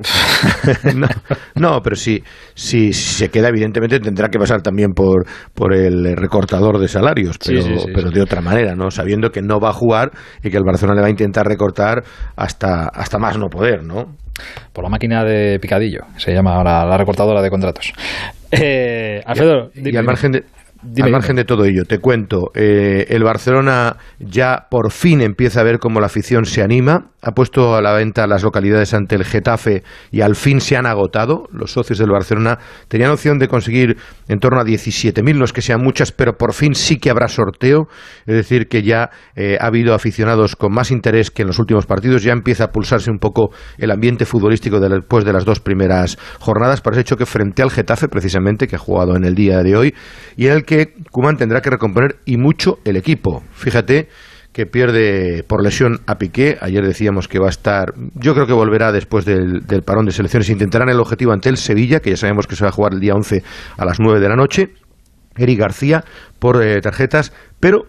[1.56, 1.82] no...
[1.82, 6.88] pero si, si, se queda, evidentemente tendrá que pasar también por, por el recortador de
[6.88, 8.91] salarios, pero, pero de otra manera, ¿no?
[8.91, 10.12] Sabiendo que no va a jugar
[10.43, 12.03] y que el Barcelona le va a intentar recortar
[12.36, 14.16] hasta, hasta más no poder, ¿no?
[14.74, 17.93] Por la máquina de picadillo, se llama ahora la recortadora de contratos.
[18.51, 20.43] Eh, Alfredo, y al margen de,
[21.02, 25.64] al margen de todo ello, te cuento, eh, el Barcelona ya por fin empieza a
[25.64, 29.26] ver cómo la afición se anima, ha puesto a la venta las localidades ante el
[29.26, 31.48] Getafe y al fin se han agotado.
[31.52, 35.64] Los socios del Barcelona tenían opción de conseguir en torno a 17.000, no es que
[35.64, 37.88] sean muchas, pero por fin sí que habrá sorteo,
[38.28, 41.88] es decir, que ya eh, ha habido aficionados con más interés que en los últimos
[41.88, 46.18] partidos, ya empieza a pulsarse un poco el ambiente futbolístico después de las dos primeras
[46.40, 49.76] jornadas, para ese que frente al Getafe, precisamente, que ha jugado en el día de
[49.76, 49.96] hoy,
[50.38, 53.44] y en el que que Kuman tendrá que recomponer y mucho el equipo.
[53.54, 54.08] Fíjate
[54.56, 56.58] que pierde por lesión a Piqué.
[56.62, 57.94] Ayer decíamos que va a estar.
[58.14, 60.50] Yo creo que volverá después del, parón de selecciones.
[60.50, 63.02] Intentarán el objetivo ante el Sevilla, que ya sabemos que se va a jugar el
[63.02, 63.44] día 11
[63.78, 64.70] a las 9 de la noche.
[65.36, 66.06] Eric García
[66.40, 67.84] por eh, tarjetas, pero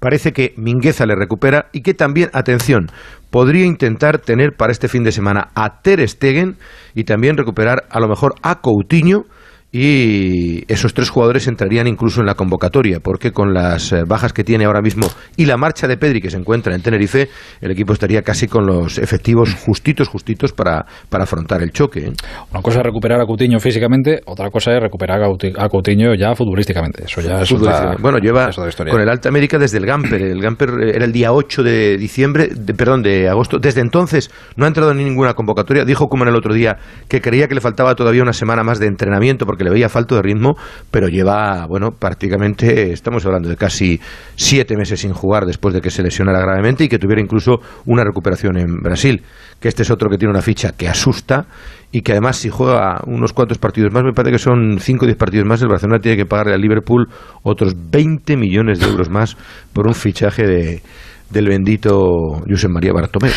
[0.00, 2.88] parece que Mingueza le recupera y que también, atención,
[3.30, 6.56] podría intentar tener para este fin de semana a Ter Stegen
[6.96, 9.26] y también recuperar a lo mejor a Coutinho
[9.74, 14.44] y esos tres jugadores entrarían incluso en la convocatoria, porque con las eh, bajas que
[14.44, 17.28] tiene ahora mismo y la marcha de Pedri que se encuentra en Tenerife,
[17.60, 22.06] el equipo estaría casi con los efectivos justitos, justitos para, para afrontar el choque.
[22.06, 22.12] ¿eh?
[22.52, 27.06] Una cosa es recuperar a Coutinho físicamente, otra cosa es recuperar a Coutinho ya futbolísticamente.
[27.06, 30.22] Eso ya es Bueno, lleva con el Alta América desde el Gamper.
[30.22, 33.58] El Gamper era el día 8 de diciembre, de, perdón, de agosto.
[33.58, 35.84] Desde entonces no ha entrado en ninguna convocatoria.
[35.84, 36.76] Dijo como en el otro día
[37.08, 40.14] que creía que le faltaba todavía una semana más de entrenamiento porque le veía falto
[40.14, 40.56] de ritmo,
[40.90, 44.00] pero lleva, bueno, prácticamente, estamos hablando de casi
[44.36, 48.04] siete meses sin jugar después de que se lesionara gravemente y que tuviera incluso una
[48.04, 49.22] recuperación en Brasil,
[49.60, 51.46] que este es otro que tiene una ficha que asusta
[51.90, 55.06] y que además si juega unos cuantos partidos más, me parece que son cinco o
[55.06, 57.08] diez partidos más, el Barcelona tiene que pagarle al Liverpool
[57.42, 59.36] otros 20 millones de euros más
[59.72, 60.82] por un fichaje de,
[61.30, 63.32] del bendito Josep María Bartomeu.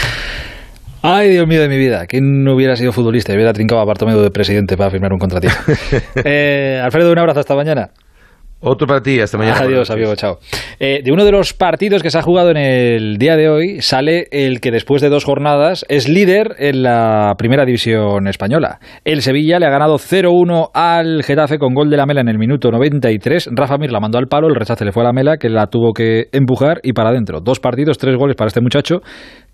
[1.10, 3.86] Ay, Dios mío de mi vida, ¿quién no hubiera sido futbolista y hubiera trincado a
[3.86, 5.54] Bartomeu de presidente para firmar un contratito?
[6.16, 7.92] eh, Alfredo, un abrazo, hasta mañana.
[8.60, 9.60] Otro para ti, hasta mañana.
[9.60, 10.40] Adiós, amigo, chao.
[10.80, 13.82] Eh, de uno de los partidos que se ha jugado en el día de hoy
[13.82, 18.80] sale el que después de dos jornadas es líder en la primera división española.
[19.06, 22.40] El Sevilla le ha ganado 0-1 al Getafe con gol de la Mela en el
[22.40, 23.50] minuto 93.
[23.52, 25.68] Rafa Mir la mandó al palo, el rechace le fue a la Mela que la
[25.68, 27.42] tuvo que empujar y para adentro.
[27.42, 29.02] Dos partidos, tres goles para este muchacho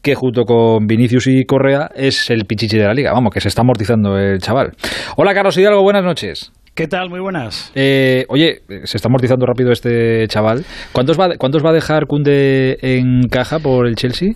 [0.02, 3.12] que junto con Vinicius y Correa es el pichichi de la liga.
[3.12, 4.72] Vamos, que se está amortizando el chaval.
[5.18, 6.54] Hola Carlos Hidalgo, buenas noches.
[6.76, 7.08] ¿Qué tal?
[7.08, 7.72] Muy buenas.
[7.76, 10.66] Eh, oye, se está amortizando rápido este chaval.
[10.92, 14.32] ¿Cuántos va, cuántos va a dejar Kunde en caja por el Chelsea?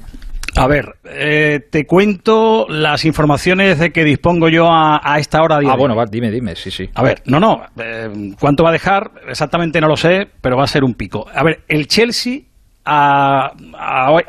[0.56, 5.58] A ver, eh, te cuento las informaciones de que dispongo yo a, esta hora.
[5.68, 6.88] ah, bueno, va, dime, dime, sí, sí.
[6.94, 8.08] A ver, no, no, eh,
[8.40, 9.12] ¿cuánto va a dejar?
[9.28, 11.26] Exactamente no lo sé, pero va a ser un pico.
[11.34, 12.42] A ver, el Chelsea
[12.86, 13.52] a,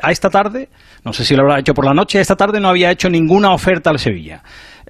[0.01, 0.69] a esta tarde,
[1.05, 3.51] no sé si lo habrá hecho por la noche, esta tarde no había hecho ninguna
[3.51, 4.41] oferta al Sevilla.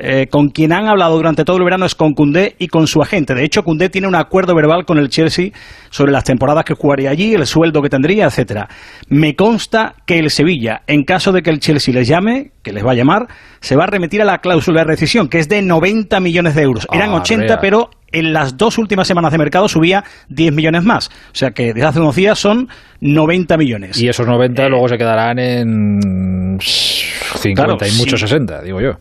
[0.01, 3.01] Eh, con quien han hablado durante todo el verano es con Cundé y con su
[3.01, 3.35] agente.
[3.35, 5.49] De hecho, Cundé tiene un acuerdo verbal con el Chelsea
[5.89, 8.69] sobre las temporadas que jugaría allí, el sueldo que tendría, etcétera.
[9.09, 12.85] Me consta que el Sevilla, en caso de que el Chelsea les llame, que les
[12.85, 13.27] va a llamar,
[13.59, 16.61] se va a remitir a la cláusula de rescisión, que es de 90 millones de
[16.61, 16.87] euros.
[16.93, 21.09] Eran 80, ah, pero en las dos últimas semanas de mercado subía 10 millones más.
[21.09, 22.69] O sea que desde hace unos días son
[23.01, 24.01] 90 millones.
[24.01, 28.91] Y esos 90 luego se quedarán en 50 y muchos 60, digo yo.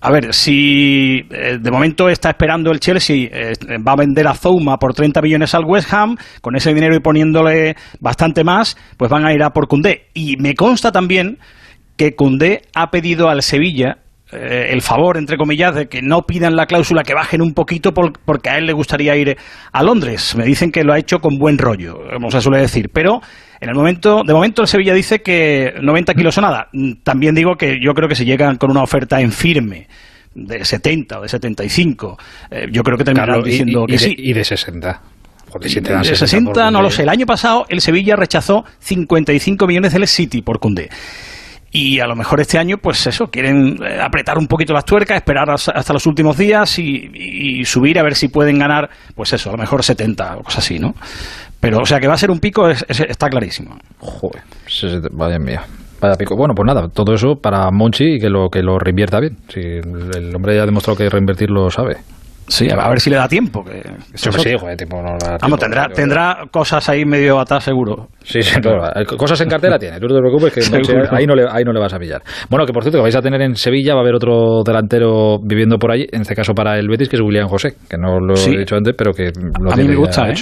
[0.00, 3.54] A ver, si eh, de momento está esperando el Chelsea, eh,
[3.86, 7.00] va a vender a Zouma por 30 millones al West Ham, con ese dinero y
[7.00, 10.06] poniéndole bastante más, pues van a ir a por Cundé.
[10.14, 11.38] Y me consta también
[11.96, 13.98] que Cundé ha pedido al Sevilla
[14.30, 17.92] eh, el favor, entre comillas, de que no pidan la cláusula, que bajen un poquito
[17.92, 19.36] porque a él le gustaría ir
[19.72, 20.36] a Londres.
[20.36, 22.90] Me dicen que lo ha hecho con buen rollo, como se suele decir.
[22.92, 23.20] Pero
[23.60, 26.68] en el momento, de momento el Sevilla dice que 90 kilos o nada.
[27.02, 29.88] También digo que yo creo que si llegan con una oferta en firme
[30.34, 32.18] de 70 o de 75,
[32.50, 34.14] eh, yo creo que terminarán diciendo que sí.
[34.16, 35.00] Y de 60.
[35.58, 37.04] de 60, no lo sé.
[37.04, 40.90] El año pasado el Sevilla rechazó 55 millones del City por Cundé.
[41.70, 45.16] Y a lo mejor este año, pues eso, quieren eh, apretar un poquito las tuercas,
[45.16, 49.52] esperar hasta los últimos días y, subir a ver si pueden ganar, pues eso, a
[49.52, 50.94] lo mejor 70 o cosas así, ¿no?
[51.60, 53.76] Pero, o sea, que va a ser un pico, está clarísimo.
[53.98, 54.42] Joder,
[55.12, 55.62] vaya mía.
[56.00, 56.36] Vaya pico.
[56.36, 59.36] Bueno, pues nada, todo eso para Monchi y que lo, que lo reinvierta bien.
[59.48, 61.96] Si el hombre ya ha demostrado que reinvertir lo sabe.
[62.48, 63.62] Sí, a ver si le da tiempo.
[63.62, 63.82] Que,
[64.14, 68.08] sí, sí, joder, tiempo no da Vamos, tendrá, tendrá cosas ahí medio atadas seguro.
[68.24, 68.58] Sí, sí,
[69.16, 70.00] cosas en cartera tiene.
[70.00, 70.60] Tú no te preocupes que
[71.14, 72.22] ahí, no le, ahí no le vas a pillar.
[72.48, 75.38] Bueno, que por cierto, que vais a tener en Sevilla, va a haber otro delantero
[75.42, 78.18] viviendo por ahí, en este caso para el Betis, que es William José, que no
[78.18, 79.30] lo he dicho antes, pero que
[79.60, 80.34] lo A mí me gusta, ¿eh?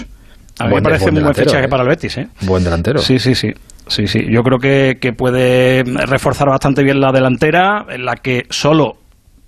[0.59, 2.29] A mí me parece muy buen fichaje para el Betis, ¿eh?
[2.43, 2.99] Buen delantero.
[3.01, 3.53] Sí, sí, sí.
[3.89, 4.21] Sí, sí.
[4.29, 8.95] Yo creo que, que puede reforzar bastante bien la delantera, en la que solo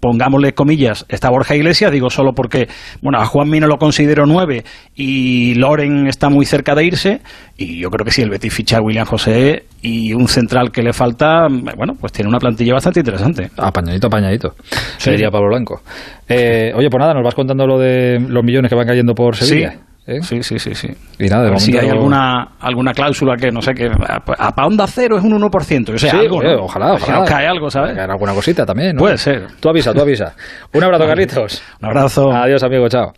[0.00, 2.68] pongámosle comillas, está Borja Iglesias, digo solo porque,
[3.02, 7.20] bueno, a Juan Mino lo considero nueve y Loren está muy cerca de irse,
[7.56, 10.82] y yo creo que si el Betis ficha a William José y un central que
[10.82, 13.50] le falta, bueno, pues tiene una plantilla bastante interesante.
[13.56, 14.54] Apañadito, apañadito,
[14.98, 15.82] sería Pablo Blanco.
[16.28, 19.34] Eh, oye, pues nada, nos vas contando lo de los millones que van cayendo por
[19.34, 19.87] Sevilla.
[20.08, 20.22] ¿Eh?
[20.22, 20.88] Sí, sí, sí, sí.
[21.18, 24.86] Y nada, de si hay alguna, alguna cláusula que, no sé, que a, a onda
[24.86, 25.94] cero es un 1%.
[25.94, 26.98] O sea, algo, ojalá, ojalá.
[26.98, 27.94] Si nos cae algo, ¿sabes?
[27.94, 29.00] Caer alguna cosita también, ¿no?
[29.00, 29.48] Puede ser.
[29.60, 30.34] Tú avisa, tú avisa.
[30.72, 31.62] Un abrazo, Carlitos.
[31.82, 32.32] un abrazo.
[32.32, 33.12] Adiós, amigo, chao.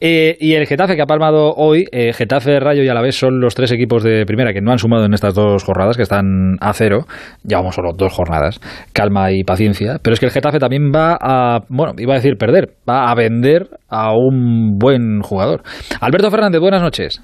[0.00, 3.54] Eh, y el Getafe que ha palmado hoy, eh, Getafe, Rayo y Alavés son los
[3.54, 6.72] tres equipos de primera que no han sumado en estas dos jornadas, que están a
[6.72, 7.06] cero.
[7.46, 8.58] Llevamos solo dos jornadas.
[8.92, 10.00] Calma y paciencia.
[10.02, 13.14] Pero es que el Getafe también va a, bueno, iba a decir perder, va a
[13.14, 15.62] vender a un buen jugador.
[16.00, 17.20] Alberto Fernández, buenas noches.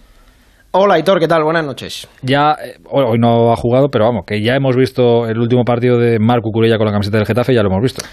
[0.71, 1.43] Hola, Aitor, ¿qué tal?
[1.45, 2.07] Buenas noches.
[2.21, 5.99] Ya, eh, hoy no ha jugado, pero vamos, que ya hemos visto el último partido
[5.99, 8.05] de Marco Curella con la camiseta del Getafe, ya lo hemos visto.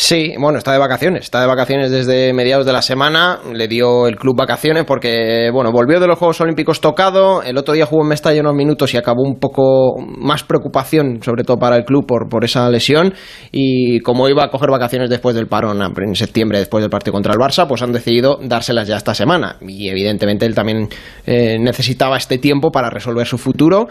[0.00, 4.06] Sí, bueno, está de vacaciones, está de vacaciones desde mediados de la semana, le dio
[4.06, 8.04] el club vacaciones porque, bueno, volvió de los Juegos Olímpicos tocado, el otro día jugó
[8.04, 12.06] en Mestalla unos minutos y acabó un poco más preocupación, sobre todo para el club,
[12.06, 13.12] por, por esa lesión.
[13.50, 17.32] Y como iba a coger vacaciones después del parón en septiembre, después del partido contra
[17.32, 19.56] el Barça, pues han decidido dárselas ya esta semana.
[19.62, 20.88] Y evidentemente él también
[21.26, 23.88] eh, necesitaba este tiempo para resolver su futuro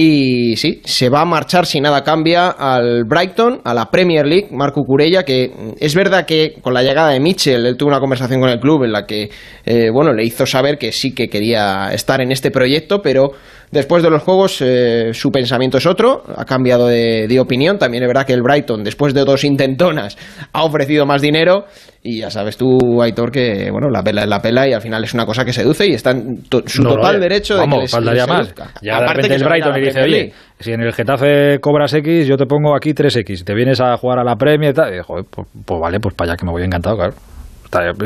[0.00, 4.46] y sí, se va a marchar si nada cambia al Brighton, a la Premier League,
[4.52, 8.40] Marco Curella, que es verdad que con la llegada de Mitchell, él tuvo una conversación
[8.40, 9.28] con el club en la que,
[9.64, 13.32] eh, bueno, le hizo saber que sí que quería estar en este proyecto, pero
[13.70, 17.78] Después de los juegos, eh, su pensamiento es otro, ha cambiado de, opinión.
[17.78, 20.16] También es verdad que el Brighton, después de dos intentonas,
[20.52, 21.66] ha ofrecido más dinero.
[22.02, 25.04] Y ya sabes tú, Aitor, que bueno, la pela es la pela y al final
[25.04, 28.26] es una cosa que seduce y está en su total derecho de que les, faltaría
[28.26, 28.54] más.
[28.80, 32.36] Ya Aparte que el Brighton le dice, oye, si en el Getafe cobras X, yo
[32.36, 33.44] te pongo aquí 3X.
[33.44, 34.94] Te vienes a jugar a la Premier y tal.
[34.94, 37.14] Y, joder, pues, pues, vale, pues para allá que me voy encantado, claro.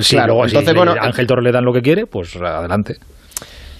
[0.00, 2.96] Si luego entonces, bueno, Ángel Torres le dan lo que quiere, pues adelante.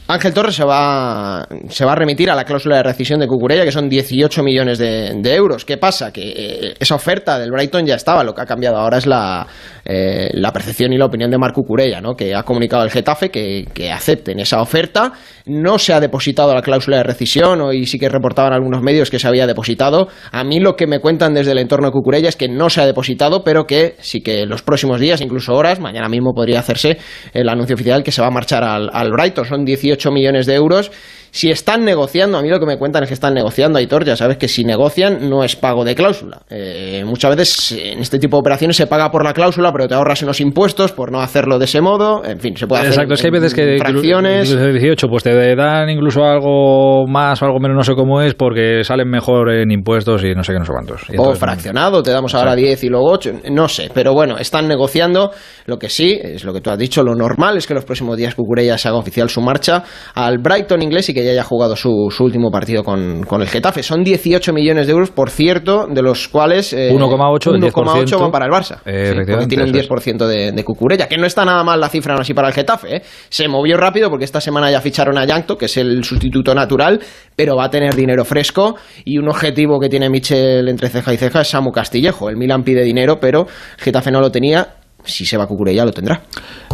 [0.08, 3.64] Ángel Torres se va, se va a remitir a la cláusula de rescisión de Cucurella,
[3.64, 5.64] que son 18 millones de, euros.
[5.64, 6.12] ¿Qué pasa?
[6.12, 9.46] Que eh, esa oferta del Brighton ya estaba, lo que ha cambiado ahora es la,
[9.84, 12.14] eh, la percepción y la opinión de Marco Cucurella, ¿no?
[12.14, 15.12] que ha comunicado al Getafe que, que, acepten esa oferta.
[15.46, 19.18] No se ha depositado la cláusula de rescisión, hoy sí que reportaban algunos medios que
[19.18, 20.08] se había depositado.
[20.30, 22.80] A mí lo que me cuentan desde el entorno de Cucurella es que no se
[22.80, 26.98] ha depositado, pero que sí que los próximos días, incluso horas, mañana mismo podría hacerse
[27.32, 29.44] el anuncio oficial que se va a marchar al, al Brighton.
[29.44, 30.90] Son 18 millones de euros
[31.34, 34.16] si están negociando, a mí lo que me cuentan es que están negociando, Aitor, ya
[34.16, 36.42] sabes que si negocian no es pago de cláusula.
[36.50, 39.94] Eh, muchas veces en este tipo de operaciones se paga por la cláusula, pero te
[39.94, 42.22] ahorras unos impuestos por no hacerlo de ese modo.
[42.22, 44.54] En fin, se puede hacer Exacto, es que hay veces que fracciones.
[44.54, 48.84] 18, pues te dan incluso algo más o algo menos, no sé cómo es, porque
[48.84, 51.02] salen mejor en impuestos y no sé qué, no sé cuántos.
[51.16, 55.30] o fraccionado, te damos ahora 10 y luego 8, no sé, pero bueno, están negociando.
[55.64, 58.18] Lo que sí, es lo que tú has dicho, lo normal es que los próximos
[58.18, 59.82] días Cucurella se haga oficial su marcha
[60.14, 63.82] al Brighton inglés y que ya haya jugado su, último partido con, el Getafe.
[63.82, 68.52] Son 18 millones de euros, por cierto, de los cuales 1,8 eh, van para el
[68.52, 68.78] Barça.
[68.84, 72.14] Eh, porque tiene un 10% de, de Cucurella, que no está nada mal la cifra
[72.14, 72.96] así para el Getafe.
[72.96, 73.02] ¿eh?
[73.28, 77.00] Se movió rápido porque esta semana ya ficharon a Yankto, que es el sustituto natural,
[77.36, 81.16] pero va a tener dinero fresco y un objetivo que tiene Michel entre ceja y
[81.16, 82.28] ceja es Samu Castillejo.
[82.28, 83.46] El Milan pide dinero, pero
[83.78, 86.22] Getafe no lo tenía si se va Cucurella lo tendrá.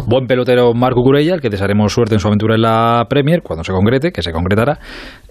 [0.05, 3.63] Buen pelotero Marco Cucurella, el que desearemos suerte en su aventura en la Premier, cuando
[3.63, 4.79] se concrete, que se concretará.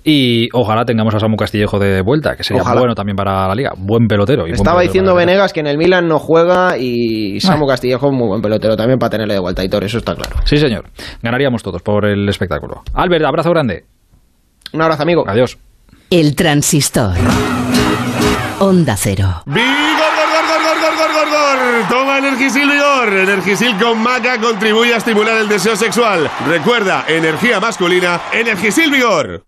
[0.04, 3.72] Y ojalá tengamos a Samu Castillejo de vuelta, que sería bueno también para la liga.
[3.76, 4.46] Buen pelotero.
[4.46, 8.76] Estaba diciendo Venegas que en el Milan no juega y Samu Castillejo muy buen pelotero
[8.76, 10.36] también para tenerle de vuelta, Hitor, eso está claro.
[10.44, 10.86] Sí, señor.
[11.22, 12.82] Ganaríamos todos por el espectáculo.
[12.94, 13.84] Albert, abrazo grande.
[14.72, 15.24] Un abrazo, amigo.
[15.26, 15.58] Adiós.
[16.10, 17.16] El transistor.
[18.60, 19.42] Onda Cero.
[21.86, 23.12] Toma Energisil Vigor.
[23.12, 26.30] Energisil con maca contribuye a estimular el deseo sexual.
[26.46, 29.47] Recuerda, energía masculina, Energisil Vigor.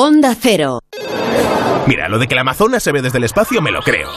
[0.00, 0.78] Onda Cero.
[1.88, 4.08] Mira, lo de que la Amazonas se ve desde el espacio me lo creo.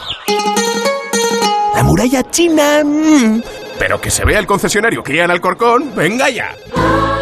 [1.75, 2.83] La muralla china...
[2.83, 3.41] mm,
[3.79, 6.55] Pero que se vea el concesionario Kia en Alcorcón, venga ya.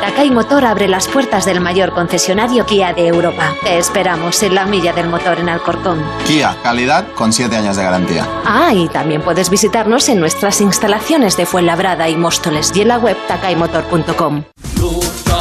[0.01, 3.55] Takai Motor abre las puertas del mayor concesionario Kia de Europa.
[3.63, 6.03] Te esperamos en la milla del motor en Alcorcón.
[6.27, 8.27] Kia, calidad con 7 años de garantía.
[8.43, 12.97] Ah, y también puedes visitarnos en nuestras instalaciones de Fuenlabrada y Móstoles y en la
[12.97, 14.43] web takaymotor.com.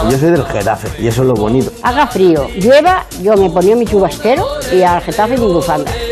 [0.04, 1.70] Yo soy del Getafe y eso es lo bonito.
[1.82, 5.90] Haga frío, llueva, yo me ponía mi chubasquero y al Getafe mi bufanda.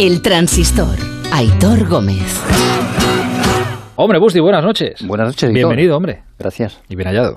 [0.00, 0.96] El transistor.
[1.30, 2.40] Aitor Gómez.
[4.02, 5.06] Hombre, Busti, buenas noches.
[5.06, 5.52] Buenas noches.
[5.52, 6.22] Bienvenido, hombre.
[6.38, 6.82] Gracias.
[6.88, 7.36] Y bien hallado.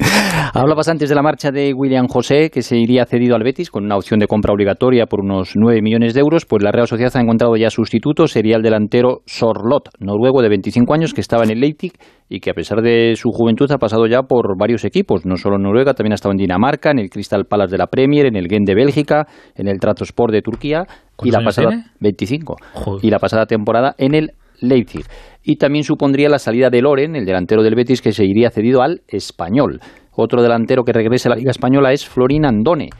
[0.54, 3.84] Hablabas antes de la marcha de William José, que se iría cedido al Betis con
[3.84, 6.46] una opción de compra obligatoria por unos 9 millones de euros.
[6.46, 8.26] Pues la Real Sociedad ha encontrado ya sustituto.
[8.26, 11.92] Sería el delantero Sorlot, noruego de 25 años, que estaba en el Leipzig
[12.30, 15.26] y que a pesar de su juventud ha pasado ya por varios equipos.
[15.26, 17.86] No solo en Noruega, también ha estado en Dinamarca, en el Crystal Palace de la
[17.86, 20.84] Premier, en el Gent de Bélgica, en el Tratosport de Turquía.
[21.22, 21.84] Y ¿Cuántos la pasada, tiene?
[22.00, 22.56] 25.
[23.02, 24.30] Y la pasada temporada en el
[24.60, 25.04] Leipzig.
[25.50, 28.82] Y también supondría la salida de Loren, el delantero del Betis, que se iría cedido
[28.82, 29.80] al Español.
[30.14, 32.90] Otro delantero que regrese a la Liga Española es Florín Andone.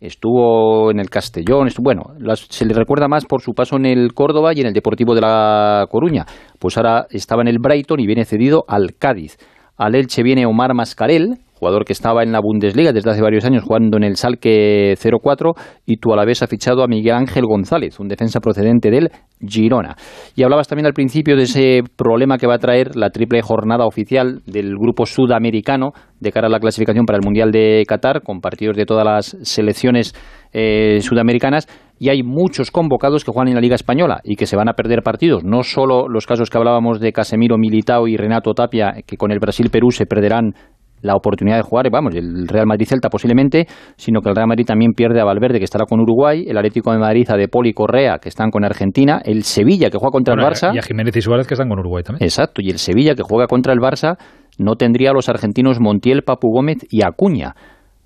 [0.00, 2.02] Estuvo en el Castellón, bueno,
[2.34, 5.20] se le recuerda más por su paso en el Córdoba y en el Deportivo de
[5.20, 6.26] La Coruña.
[6.58, 9.36] Pues ahora estaba en el Brighton y viene cedido al Cádiz.
[9.76, 13.62] Al Elche viene Omar Mascarel, jugador que estaba en la Bundesliga desde hace varios años
[13.62, 15.54] jugando en el Salque 04
[15.86, 19.10] y tú a la vez ha fichado a Miguel Ángel González, un defensa procedente del
[19.40, 19.94] Girona.
[20.34, 23.86] Y hablabas también al principio de ese problema que va a traer la triple jornada
[23.86, 28.40] oficial del grupo sudamericano de cara a la clasificación para el Mundial de Qatar, con
[28.40, 30.14] partidos de todas las selecciones
[30.52, 31.68] eh, sudamericanas.
[31.96, 34.72] Y hay muchos convocados que juegan en la Liga Española y que se van a
[34.72, 35.44] perder partidos.
[35.44, 39.38] No solo los casos que hablábamos de Casemiro, Militao y Renato Tapia, que con el
[39.38, 40.54] Brasil-Perú se perderán
[41.02, 44.92] la oportunidad de jugar, vamos, el Real Madrid-Celta posiblemente, sino que el Real Madrid también
[44.92, 47.72] pierde a Valverde, que estará con Uruguay, el Atlético de Madrid a De Paul y
[47.72, 50.74] Correa, que están con Argentina, el Sevilla, que juega contra Bueno, el Barça.
[50.74, 52.24] Y a Jiménez y Suárez que están con Uruguay también.
[52.24, 54.16] Exacto, y el Sevilla, que juega contra el Barça,
[54.58, 57.54] no tendría a los argentinos Montiel, Papu Gómez y Acuña.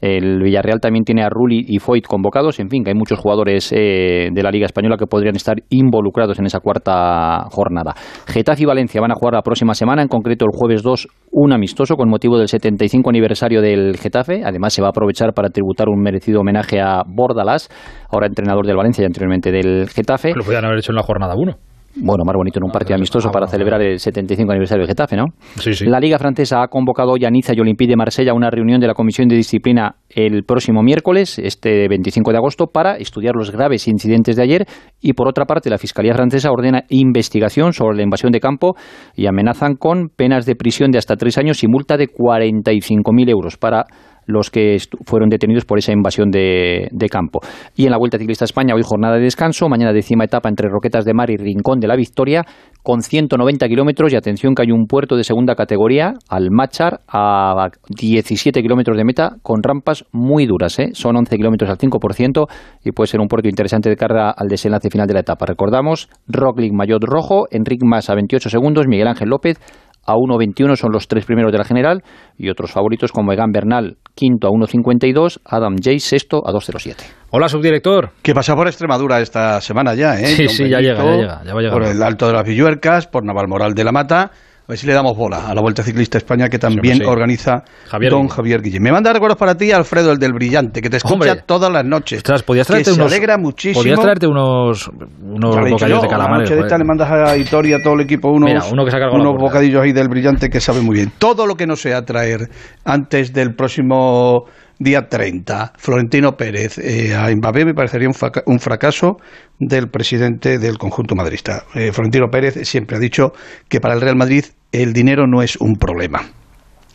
[0.01, 2.61] El Villarreal también tiene a Rulli y Foyt convocados.
[2.61, 6.39] En fin, que hay muchos jugadores eh, de la Liga Española que podrían estar involucrados
[6.39, 7.95] en esa cuarta jornada.
[8.27, 11.53] Getafe y Valencia van a jugar la próxima semana, en concreto el jueves 2, un
[11.53, 14.43] amistoso con motivo del 75 aniversario del Getafe.
[14.45, 17.71] Además, se va a aprovechar para tributar un merecido homenaje a Bordalás,
[18.11, 20.35] ahora entrenador del Valencia y anteriormente del Getafe.
[20.35, 21.76] Lo podían haber hecho en la jornada 1.
[21.99, 25.27] Bueno, más bonito en un partido amistoso para celebrar el 75 aniversario del Getafe, ¿no?
[25.57, 25.87] Sí, sí.
[25.87, 28.81] La Liga Francesa ha convocado hoy a Niza y Olympique de Marsella a una reunión
[28.81, 33.51] de la Comisión de Disciplina el próximo miércoles, este 25 de agosto, para estudiar los
[33.51, 34.67] graves incidentes de ayer.
[35.01, 38.75] Y por otra parte, la Fiscalía francesa ordena investigación sobre la invasión de campo
[39.15, 43.57] y amenazan con penas de prisión de hasta tres años y multa de 45.000 euros
[43.57, 43.87] para
[44.27, 47.41] los que fueron detenidos por esa invasión de, campo.
[47.77, 50.69] Y en la Vuelta Ciclista a España, hoy jornada de descanso, mañana décima etapa entre
[50.69, 52.45] Roquetas de Mar y Rincón de la Victoria,
[52.83, 57.69] con 190 kilómetros, y atención que hay un puerto de segunda categoría, al Machar, a
[57.89, 60.91] 17 kilómetros de meta, con rampas muy duras, ¿eh?
[60.93, 62.47] son 11 kilómetros al 5%,
[62.85, 65.47] y puede ser un puerto interesante de carga al desenlace final de la etapa.
[65.47, 69.59] Recordamos, Roglic Maillot Rojo, Enric Mas a 28 segundos, Miguel Ángel López
[70.07, 72.03] a 1.21 son los tres primeros de la general
[72.39, 76.95] y otros favoritos como Egan Bernal, quinto a 1.52, Adam Jay, sexto a 2.07.
[77.31, 78.11] Hola, subdirector.
[78.23, 80.27] Que pasa por Extremadura esta semana ya, ¿eh?
[80.27, 81.79] Sí, Don sí, ya Benito, llega, ya llega, ya va a llegar.
[81.79, 84.31] Por el Alto de las Villuercas, por Navalmoral de la Mata.
[84.69, 87.07] A ver si le damos bola a la Vuelta Ciclista España que también Sí, sí.
[87.09, 88.27] organiza Javier don.
[88.27, 88.83] Javier Guillén.
[88.83, 91.43] Me manda recuerdos para ti, Alfredo, el del Brillante, que te escucha Hombre.
[91.47, 92.19] todas las noches.
[92.19, 93.81] Ostras, podías que traerte se unos, alegra muchísimo.
[93.83, 94.91] Podías traerte unos,
[95.23, 96.29] unos bocadillos yo, de calamares.
[96.31, 98.65] Una noche de esta le mandas a Hitor y a todo el equipo unos, Mira,
[98.73, 101.13] uno que se ha unos bocadillos ahí del brillante que sabe muy bien.
[101.17, 102.49] Todo lo que no sea traer
[102.85, 104.47] antes del próximo
[104.79, 105.73] día 30.
[105.77, 109.17] Florentino Pérez eh, a Mbappé me parecería un, fracaso
[109.59, 111.65] del presidente del conjunto madrista.
[111.75, 113.33] Eh, Florentino Pérez siempre ha dicho
[113.69, 116.23] que para el Real Madrid el dinero no es un problema.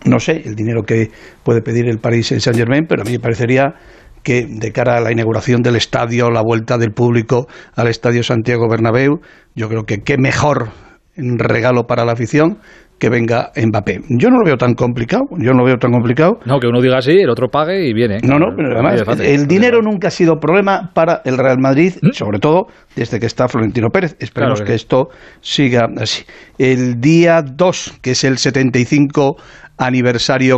[0.05, 1.11] No sé el dinero que
[1.43, 3.75] puede pedir el Paris Saint Germain, pero a mí me parecería
[4.23, 8.67] que de cara a la inauguración del estadio, la vuelta del público al estadio Santiago
[8.69, 9.19] Bernabéu,
[9.55, 10.69] yo creo que qué mejor
[11.15, 12.59] regalo para la afición
[13.01, 14.01] que venga Mbappé.
[14.09, 16.37] Yo no lo veo tan complicado, yo no lo veo tan complicado.
[16.45, 18.19] No, que uno diga así, el otro pague y viene.
[18.23, 22.11] No, no, pero además el, dinero nunca ha sido problema para el Real Madrid, ¿Mm?
[22.11, 24.15] sobre todo desde que está Florentino Pérez.
[24.19, 25.07] Esperemos que, esto
[25.39, 26.25] siga así.
[26.59, 29.35] El día 2, que es el 75
[29.79, 30.57] aniversario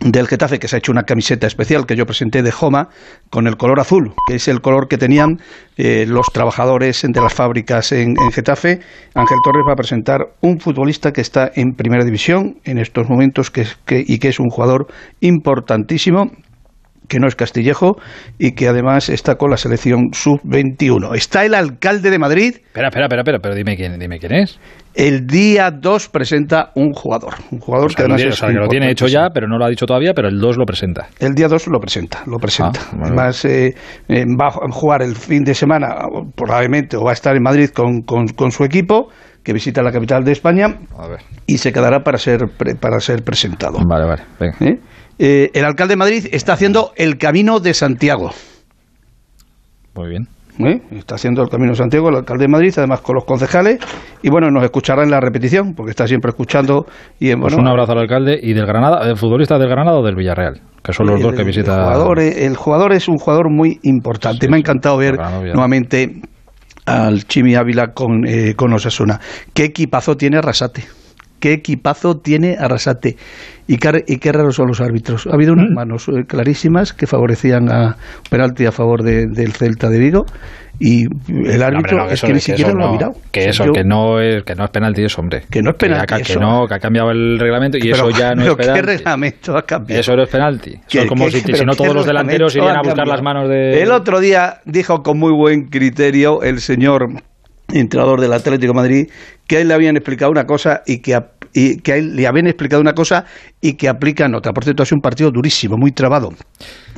[0.00, 2.88] del Getafe, que se ha hecho una camiseta especial que yo presenté de Joma,
[3.28, 5.40] con el color azul, que es el color que tenían
[5.76, 8.80] eh, los trabajadores de las fábricas en, Getafe.
[9.14, 13.50] Ángel Torres va a presentar un futbolista que está en primera división en estos momentos
[13.50, 14.86] que, y que es un jugador
[15.20, 16.30] importantísimo
[17.10, 17.96] que no es Castillejo
[18.38, 21.14] y que además está con la selección sub-21.
[21.16, 22.54] Está el alcalde de Madrid.
[22.64, 24.58] Espera, espera, espera, pero dime quién, dime quién es.
[24.94, 27.34] El día 2 presenta un jugador.
[27.50, 30.12] Un jugador que además que lo tiene hecho ya, pero no lo ha dicho todavía,
[30.14, 31.08] pero el 2 lo presenta.
[31.18, 32.80] El día 2 lo presenta, lo presenta.
[32.92, 33.74] Ah, además eh,
[34.08, 35.96] eh, va a jugar el fin de semana,
[36.36, 39.08] probablemente, o va a estar en Madrid con, con, su equipo
[39.42, 40.78] que visita la capital de España
[41.46, 42.40] y se quedará para ser
[42.80, 43.78] para ser presentado.
[43.86, 44.22] Vale, vale.
[44.60, 44.78] ¿Eh?
[45.22, 48.30] Eh, el alcalde de Madrid está haciendo el Camino de Santiago.
[49.94, 50.28] Muy bien.
[50.58, 50.80] ¿Eh?
[50.92, 53.80] Está haciendo el Camino de Santiago el alcalde de Madrid, además con los concejales,
[54.22, 56.86] y bueno, nos escuchará en la repetición, porque está siempre escuchando.
[57.18, 60.16] Y pues un abrazo al alcalde y del Granada, el futbolista del Granada o del
[60.16, 61.74] Villarreal, que son los dos que visita.
[61.74, 64.48] El jugador, el jugador, es un jugador muy importante.
[64.48, 65.18] Me ha encantado ver
[65.54, 66.22] nuevamente
[66.86, 69.20] al Chimi Ávila con, eh, con Osasuna.
[69.52, 70.82] ¿Qué equipazo tiene Rasate?
[71.40, 73.16] Qué equipazo tiene Arrasate
[73.66, 75.26] y qué, y qué raros son los árbitros.
[75.26, 75.74] Ha habido unas mm.
[75.74, 77.96] manos eh, clarísimas que favorecían a
[78.30, 80.24] penalti a favor del Celta de Vigo
[80.78, 83.12] y el árbitro es que ni siquiera lo ha mirado.
[83.30, 85.42] Que eso, que, no es, que no es penalti, es hombre.
[85.50, 86.22] Que no es penalti.
[86.22, 88.80] Que, no, que ha cambiado el reglamento y eso ya no es penalti.
[88.80, 90.00] ¿Qué reglamento ha cambiado?
[90.00, 90.70] Eso no es penalti.
[90.88, 93.82] Eso es como si, si, no todos los delanteros irían a buscar las manos de.
[93.82, 97.08] El otro día dijo con muy buen criterio el señor
[97.74, 99.08] entrenador del Atlético Madrid,
[99.46, 101.20] que a él le habían explicado una cosa y que,
[101.52, 103.24] y que a él le habían explicado una cosa
[103.60, 104.52] y que aplican otra.
[104.52, 106.30] Por cierto, ha sido un partido durísimo, muy trabado,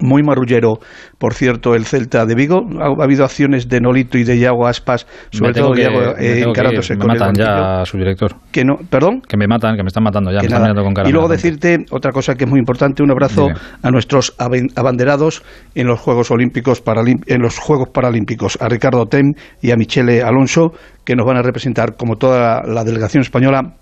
[0.00, 0.78] muy marrullero.
[1.18, 5.06] Por cierto, el Celta de Vigo, ha, habido acciones de Nolito y de Iago Aspas,
[5.30, 8.36] sobre todo Iago eh, encarándose con matan ya a su director.
[8.50, 9.22] Que no, ¿Perdón?
[9.26, 11.08] Que me matan, que me están matando ya, me están con cara.
[11.08, 13.48] Y luego decirte otra cosa que es muy importante, un abrazo
[13.82, 15.42] a nuestros abanderados
[15.74, 16.82] en los Juegos Olímpicos
[17.26, 20.72] en los Juegos Paralímpicos, a Ricardo Tem y a Michele Alonso,
[21.04, 23.76] que nos van a representar como toda la delegación española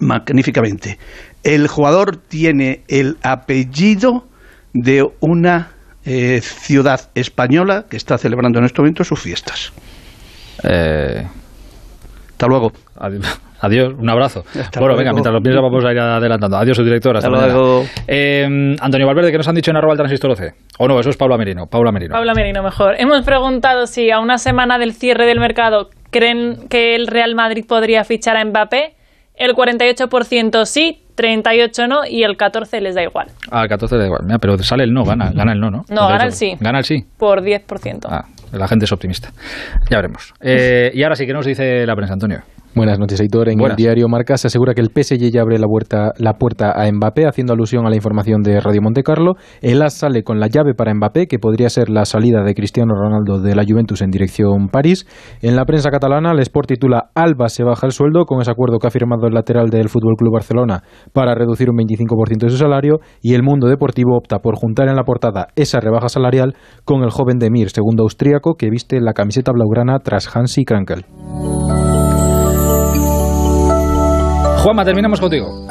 [0.00, 0.98] magníficamente.
[1.42, 4.24] El jugador tiene el apellido
[4.72, 5.72] de una
[6.04, 9.72] eh, ciudad española que está celebrando en este momento sus fiestas.
[10.64, 11.26] Eh,
[12.30, 12.72] Hasta luego.
[13.62, 14.42] Adiós, un abrazo.
[14.76, 16.56] bueno, venga, mientras lo piensas vamos a ir adelantando.
[16.56, 17.16] Adiós, su director.
[17.16, 17.84] Hasta, luego.
[18.08, 20.54] Eh, Antonio Valverde, ¿qué nos han dicho en arroba el transistor 12?
[20.78, 21.68] O no, eso es Paula Merino.
[21.68, 22.12] Paula Merino.
[22.12, 22.96] Paula Merino, mejor.
[22.98, 27.64] Hemos preguntado si a una semana del cierre del mercado creen que el Real Madrid
[27.64, 28.96] podría fichar a Mbappé.
[29.34, 33.28] El 48% sí, 38 no y el 14 les da igual.
[33.50, 34.22] Ah, el 14 da igual.
[34.24, 35.84] Mira, pero sale el no, gana, gana el no, ¿no?
[35.88, 36.56] No, gana el sí.
[36.60, 37.04] Gana el sí.
[37.16, 38.06] Por 10%.
[38.08, 39.32] Ah, la gente es optimista.
[39.90, 40.34] Ya veremos.
[40.40, 42.42] Eh, y ahora sí, ¿qué nos dice la prensa, Antonio?
[42.74, 43.50] Buenas noches, Aitor.
[43.50, 46.72] En el diario Marca se asegura que el PSG ya abre la puerta, la puerta
[46.72, 49.34] a Mbappé, haciendo alusión a la información de Radio Monte Carlo.
[49.60, 52.94] El AS sale con la llave para Mbappé, que podría ser la salida de Cristiano
[52.94, 55.06] Ronaldo de la Juventus en dirección París.
[55.42, 58.78] En la prensa catalana, el Sport titula Alba se baja el sueldo con ese acuerdo
[58.78, 62.56] que ha firmado el lateral del Fútbol Club Barcelona para reducir un 25% de su
[62.56, 63.00] salario.
[63.20, 66.54] Y el Mundo Deportivo opta por juntar en la portada esa rebaja salarial
[66.86, 71.04] con el joven Demir, segundo austríaco, que viste la camiseta blaugrana tras Hansi Krankel.
[74.62, 75.66] Juanma, terminamos contigo.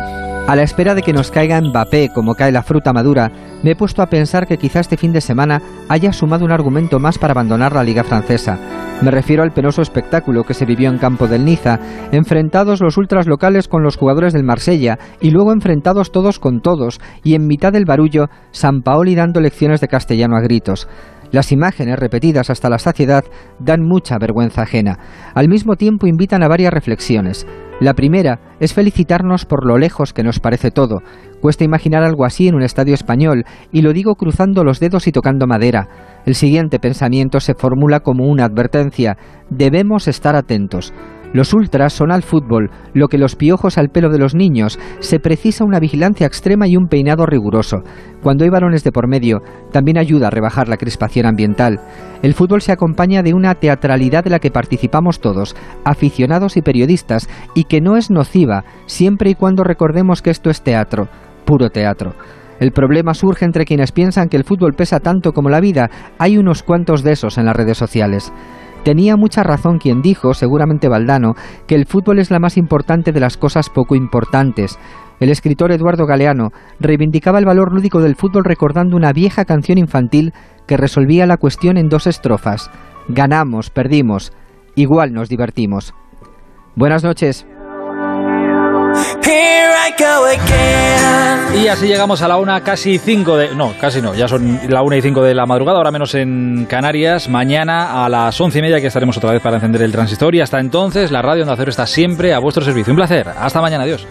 [0.49, 3.31] A la espera de que nos caiga Mbappé como cae la fruta madura,
[3.63, 6.99] me he puesto a pensar que quizá este fin de semana haya sumado un argumento
[6.99, 8.59] más para abandonar la liga francesa.
[9.01, 11.79] Me refiero al penoso espectáculo que se vivió en campo del Niza,
[12.11, 16.99] enfrentados los ultras locales con los jugadores del Marsella y luego enfrentados todos con todos,
[17.23, 20.89] y en mitad del barullo, San Paoli dando lecciones de castellano a gritos.
[21.31, 23.23] Las imágenes, repetidas hasta la saciedad,
[23.57, 24.99] dan mucha vergüenza ajena.
[25.33, 27.47] Al mismo tiempo invitan a varias reflexiones.
[27.79, 31.01] La primera es felicitarnos por lo lejos que nos parece todo.
[31.41, 35.11] Cuesta imaginar algo así en un estadio español, y lo digo cruzando los dedos y
[35.11, 35.89] tocando madera.
[36.27, 39.17] El siguiente pensamiento se formula como una advertencia.
[39.49, 40.93] Debemos estar atentos.
[41.33, 44.79] Los ultras son al fútbol lo que los piojos al pelo de los niños.
[44.99, 47.83] Se precisa una vigilancia extrema y un peinado riguroso.
[48.21, 51.79] Cuando hay varones de por medio, también ayuda a rebajar la crispación ambiental.
[52.21, 55.55] El fútbol se acompaña de una teatralidad de la que participamos todos,
[55.85, 60.61] aficionados y periodistas, y que no es nociva, siempre y cuando recordemos que esto es
[60.61, 61.07] teatro,
[61.45, 62.13] puro teatro.
[62.59, 65.89] El problema surge entre quienes piensan que el fútbol pesa tanto como la vida.
[66.19, 68.31] Hay unos cuantos de esos en las redes sociales.
[68.83, 71.35] Tenía mucha razón quien dijo, seguramente Valdano,
[71.67, 74.79] que el fútbol es la más importante de las cosas poco importantes.
[75.19, 80.33] El escritor Eduardo Galeano reivindicaba el valor lúdico del fútbol recordando una vieja canción infantil
[80.65, 82.71] que resolvía la cuestión en dos estrofas.
[83.07, 84.33] Ganamos, perdimos,
[84.75, 85.93] igual nos divertimos.
[86.75, 87.45] Buenas noches.
[91.61, 93.55] Y así llegamos a la una casi cinco de...
[93.55, 96.65] No, casi no, ya son la una y cinco de la madrugada, ahora menos en
[96.69, 97.29] Canarias.
[97.29, 100.33] Mañana a las once y media que estaremos otra vez para encender el transistor.
[100.35, 102.91] Y hasta entonces, la radio Onda Cero está siempre a vuestro servicio.
[102.91, 103.27] Un placer.
[103.29, 103.83] Hasta mañana.
[103.83, 104.07] Adiós.